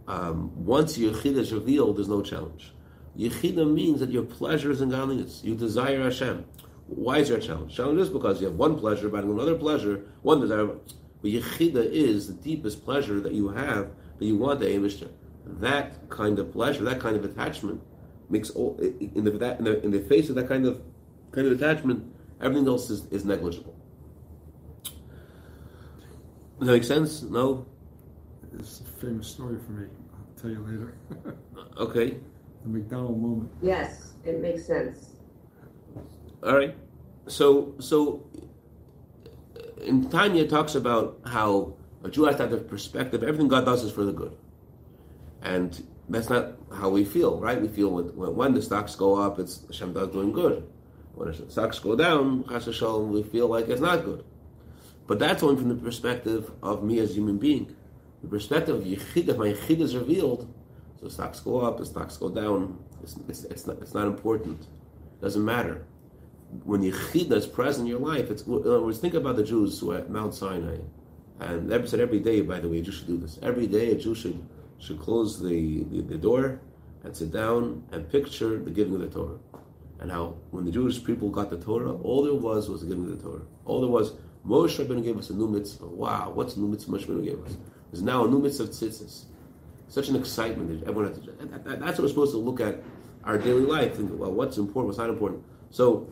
um, 0.07 0.51
once 0.65 0.97
Yechida 0.97 1.37
is 1.37 1.53
revealed, 1.53 1.97
there's 1.97 2.07
no 2.07 2.21
challenge. 2.21 2.73
Yechida 3.17 3.71
means 3.71 3.99
that 3.99 4.09
your 4.09 4.23
pleasure 4.23 4.71
is 4.71 4.81
in 4.81 4.89
godliness. 4.89 5.41
You 5.43 5.55
desire 5.55 6.03
Hashem. 6.03 6.45
Why 6.87 7.19
is 7.19 7.29
there 7.29 7.37
a 7.37 7.41
challenge? 7.41 7.75
Challenge 7.75 7.99
is 7.99 8.09
because 8.09 8.41
you 8.41 8.47
have 8.47 8.55
one 8.55 8.77
pleasure, 8.77 9.09
but 9.09 9.23
another 9.23 9.55
pleasure, 9.55 10.05
one 10.21 10.41
desire. 10.41 10.65
But 10.65 11.31
Yechida 11.31 11.85
is 11.85 12.27
the 12.27 12.33
deepest 12.33 12.83
pleasure 12.83 13.19
that 13.19 13.33
you 13.33 13.49
have 13.49 13.91
that 14.19 14.25
you 14.25 14.37
want 14.37 14.59
the 14.59 14.67
Abishter. 14.67 15.09
That 15.45 16.09
kind 16.09 16.39
of 16.39 16.51
pleasure, 16.51 16.83
that 16.83 16.99
kind 16.99 17.15
of 17.15 17.23
attachment, 17.23 17.81
makes 18.29 18.49
all 18.49 18.77
in 18.79 19.23
the, 19.23 19.31
that, 19.31 19.59
in 19.59 19.65
the 19.65 19.83
in 19.83 19.91
the 19.91 19.99
face 20.01 20.29
of 20.29 20.35
that 20.35 20.47
kind 20.47 20.65
of 20.65 20.81
kind 21.35 21.47
of 21.47 21.61
attachment, 21.61 22.03
everything 22.41 22.67
else 22.67 22.89
is, 22.89 23.05
is 23.11 23.25
negligible. 23.25 23.75
Does 26.59 26.67
that 26.67 26.73
make 26.73 26.83
sense? 26.85 27.21
No? 27.21 27.65
It's 28.57 28.79
a 28.79 29.05
famous 29.05 29.27
story 29.27 29.57
for 29.65 29.73
me. 29.73 29.87
I'll 30.13 30.41
tell 30.41 30.51
you 30.51 30.59
later. 30.61 31.37
Okay. 31.77 32.17
the 32.63 32.69
McDonald 32.69 33.21
moment. 33.21 33.51
Yes, 33.61 34.13
it 34.23 34.39
makes 34.41 34.65
sense. 34.65 35.17
All 36.41 36.55
right. 36.55 36.73
So, 37.27 37.75
so 37.79 38.25
in 39.81 40.09
Tanya 40.09 40.47
talks 40.47 40.75
about 40.75 41.19
how 41.25 41.75
a 42.05 42.09
Jew 42.09 42.23
has 42.25 42.37
to 42.37 42.43
have 42.43 42.51
the 42.51 42.57
perspective 42.57 43.23
everything 43.23 43.49
God 43.49 43.65
does 43.65 43.83
is 43.83 43.91
for 43.91 44.05
the 44.05 44.13
good, 44.13 44.37
and 45.41 45.85
that's 46.07 46.29
not 46.29 46.53
how 46.73 46.89
we 46.89 47.03
feel, 47.03 47.39
right? 47.39 47.61
We 47.61 47.67
feel 47.67 47.89
when, 47.89 48.35
when 48.35 48.53
the 48.53 48.61
stocks 48.61 48.95
go 48.95 49.15
up, 49.15 49.37
it's 49.37 49.65
Hashem 49.67 49.91
does 49.91 50.09
doing 50.09 50.31
good. 50.31 50.65
When 51.15 51.31
the 51.31 51.49
stocks 51.49 51.79
go 51.79 51.95
down, 51.95 52.43
we 52.43 53.23
feel 53.23 53.47
like 53.47 53.69
it's 53.69 53.81
not 53.81 54.03
good. 54.03 54.23
But 55.07 55.19
that's 55.19 55.43
only 55.43 55.55
from 55.55 55.69
the 55.69 55.75
perspective 55.75 56.51
of 56.61 56.83
me 56.83 56.99
as 56.99 57.11
a 57.11 57.13
human 57.13 57.37
being. 57.37 57.73
The 58.21 58.27
perspective 58.27 58.75
of 58.75 58.83
Yechid, 58.83 59.29
if 59.29 59.37
my 59.37 59.53
Yechid 59.53 59.79
is 59.79 59.95
revealed, 59.95 60.53
so 60.99 61.07
stocks 61.07 61.39
go 61.39 61.61
up, 61.61 61.77
the 61.77 61.85
stocks 61.85 62.17
go 62.17 62.29
down, 62.29 62.77
it's, 63.01 63.15
it's, 63.29 63.43
it's, 63.45 63.65
not, 63.65 63.77
it's 63.81 63.93
not 63.93 64.07
important. 64.07 64.59
It 64.61 65.21
doesn't 65.21 65.45
matter. 65.45 65.85
When 66.63 66.81
Yechid 66.81 67.31
is 67.31 67.47
present 67.47 67.87
in 67.87 67.91
your 67.91 67.99
life, 67.99 68.29
it's, 68.29 68.43
in 68.43 68.53
other 68.53 68.81
words, 68.81 68.99
think 68.99 69.13
about 69.13 69.37
the 69.37 69.43
Jews 69.43 69.79
who 69.79 69.91
are 69.91 69.99
at 69.99 70.09
Mount 70.09 70.33
Sinai. 70.33 70.79
And 71.39 71.71
every, 71.71 71.87
said 71.87 72.01
every 72.01 72.19
day, 72.19 72.41
by 72.41 72.59
the 72.59 72.67
way, 72.67 72.79
a 72.79 72.81
Jew 72.81 72.91
should 72.91 73.07
do 73.07 73.17
this. 73.17 73.39
Every 73.41 73.67
day 73.67 73.91
a 73.91 73.95
Jew 73.95 74.15
should, 74.15 74.45
should 74.79 74.99
close 74.99 75.41
the, 75.41 75.83
the, 75.91 76.01
the 76.01 76.17
door 76.17 76.59
and 77.03 77.15
sit 77.15 77.31
down 77.31 77.83
and 77.91 78.09
picture 78.09 78.57
the 78.57 78.71
giving 78.71 78.95
of 78.95 79.01
the 79.01 79.07
Torah 79.07 79.37
and 79.99 80.11
how 80.11 80.35
when 80.51 80.65
the 80.65 80.71
Jewish 80.71 81.03
people 81.03 81.29
got 81.29 81.49
the 81.49 81.57
Torah, 81.57 81.93
all 81.93 82.23
there 82.23 82.33
was 82.33 82.69
was 82.69 82.83
giving 82.83 83.09
the 83.09 83.21
Torah. 83.21 83.41
All 83.65 83.81
there 83.81 83.89
was, 83.89 84.13
Moshe 84.45 84.83
Rabbeinu 84.83 85.03
gave 85.03 85.17
us 85.17 85.29
a 85.29 85.33
new 85.33 85.47
mitzvah. 85.47 85.87
Wow, 85.87 86.31
what's 86.33 86.55
a 86.55 86.59
new 86.59 86.67
mitzvah 86.67 86.91
Moshe 86.91 87.05
Rabbeinu 87.05 87.25
gave 87.25 87.45
us? 87.45 87.57
There's 87.91 88.03
now 88.03 88.25
a 88.25 88.27
new 88.27 88.39
mitzvah 88.39 88.63
of 88.63 88.69
tzitzis. 88.69 89.25
Such 89.87 90.09
an 90.09 90.15
excitement 90.15 90.69
that 90.69 90.89
everyone 90.89 91.13
has 91.13 91.23
to, 91.23 91.31
that, 91.31 91.63
that, 91.63 91.79
that's 91.79 91.97
what 91.97 92.03
we're 92.03 92.09
supposed 92.09 92.31
to 92.33 92.37
look 92.37 92.59
at 92.59 92.83
our 93.23 93.37
daily 93.37 93.61
life. 93.61 93.95
Think, 93.95 94.11
well, 94.13 94.31
what's 94.31 94.57
important, 94.57 94.87
what's 94.87 94.97
not 94.97 95.09
important. 95.09 95.43
So, 95.69 96.09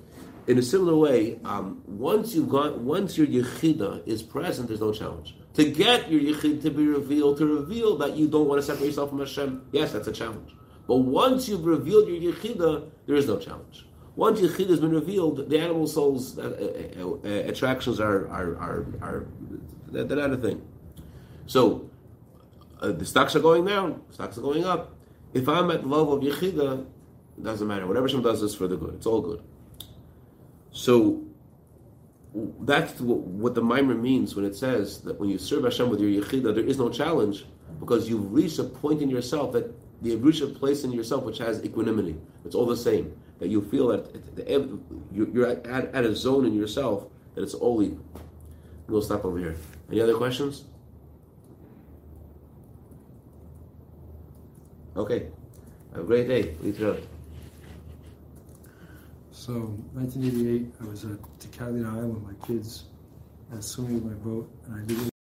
in 0.48 0.58
a 0.58 0.62
similar 0.62 0.96
way, 0.96 1.40
um, 1.46 1.82
once 1.88 2.36
you've 2.36 2.50
gone, 2.50 2.86
once 2.86 3.18
your 3.18 3.28
yechida 3.28 4.06
is 4.08 4.22
present, 4.22 4.68
there's 4.68 4.82
no 4.82 4.92
challenge. 4.92 5.36
To 5.56 5.70
get 5.70 6.12
your 6.12 6.20
yechid 6.20 6.62
to 6.64 6.70
be 6.70 6.86
revealed, 6.86 7.38
to 7.38 7.46
reveal 7.46 7.98
that 7.98 8.16
you 8.16 8.28
don't 8.28 8.48
want 8.48 8.60
to 8.60 8.66
separate 8.66 8.88
yourself 8.88 9.10
from 9.10 9.20
Hashem, 9.20 9.68
yes, 9.72 9.94
that's 9.94 10.08
a 10.08 10.12
challenge. 10.12 10.54
But 10.88 10.98
once 10.98 11.48
you've 11.48 11.66
revealed 11.66 12.08
your 12.08 12.34
Yechida, 12.34 12.90
there 13.06 13.16
is 13.16 13.28
no 13.28 13.38
challenge. 13.38 13.86
Once 14.16 14.42
Yechida 14.42 14.70
has 14.70 14.80
been 14.80 14.92
revealed, 14.92 15.50
the 15.50 15.60
animal 15.60 15.88
soul's 15.88 16.38
uh, 16.38 16.94
uh, 16.98 17.04
uh, 17.04 17.28
attractions 17.28 18.00
are, 18.00 18.28
are, 18.28 18.56
are, 18.58 18.86
are 19.02 19.26
they're, 19.88 20.36
thing. 20.38 20.62
So, 21.46 21.90
uh, 22.80 22.92
the 22.92 23.06
stocks 23.06 23.36
are 23.36 23.40
going 23.40 23.66
down, 23.66 24.02
stocks 24.12 24.38
are 24.38 24.42
going 24.42 24.66
up. 24.66 24.96
If 25.34 25.48
I'm 25.48 25.72
at 25.72 25.82
the 25.82 25.88
level 25.88 26.14
of 26.14 26.22
Yechida, 26.22 26.86
it 27.38 27.44
doesn't 27.44 27.68
matter. 27.68 27.88
Whatever 27.88 28.08
Hashem 28.08 28.22
does 28.22 28.42
is 28.44 28.54
for 28.54 28.68
the 28.68 28.78
good. 28.78 28.96
It's 28.96 29.06
all 29.06 29.22
good. 29.22 29.42
So, 30.72 31.24
that's 32.62 33.00
what 33.00 33.56
the 33.56 33.62
mimer 33.62 33.96
means 33.96 34.36
when 34.36 34.46
it 34.46 34.56
says 34.56 35.02
that 35.02 35.20
when 35.20 35.30
you 35.30 35.38
serve 35.38 35.64
Hashem 35.64 35.90
with 35.90 36.00
your 36.00 36.24
Yechida, 36.24 36.54
there 36.54 36.66
is 36.66 36.78
no 36.78 36.90
challenge 36.90 37.46
because 37.80 38.10
you've 38.10 38.32
reached 38.32 38.60
a 38.60 38.64
point 38.64 39.02
in 39.02 39.10
yourself 39.10 39.54
that 39.54 39.74
the 40.04 40.16
reach 40.18 40.42
place 40.60 40.84
in 40.84 40.92
yourself 40.92 41.24
which 41.24 41.40
has 41.40 41.64
equanimity. 41.64 42.16
It's 42.46 42.56
all 42.56 42.66
the 42.66 42.78
same. 42.78 43.16
That 43.40 43.50
you 43.50 43.62
feel 43.62 43.88
that 43.88 44.06
you're 45.12 45.48
at, 45.48 46.06
a 46.06 46.16
zone 46.16 46.46
in 46.46 46.54
yourself 46.54 47.08
that 47.36 47.42
it's 47.42 47.56
all 47.56 47.82
equal. 47.82 48.06
We'll 48.88 49.02
stop 49.02 49.26
over 49.26 49.40
here. 49.40 49.56
Any 49.90 50.02
other 50.02 50.14
questions? 50.16 50.66
Okay. 54.96 55.28
Have 55.94 56.04
a 56.04 56.06
great 56.06 56.28
day. 56.28 56.56
So, 59.32 59.54
1988, 59.94 60.74
I 60.80 60.86
was 60.86 61.06
at 61.06 61.18
Catalina 61.52 61.90
Island. 61.90 62.14
with 62.14 62.24
My 62.24 62.48
kids 62.48 62.86
were 63.52 63.62
swimming 63.62 63.98
in 63.98 64.08
my 64.08 64.14
boat, 64.14 64.50
and 64.66 64.76
I 64.76 64.86
didn't. 64.86 65.13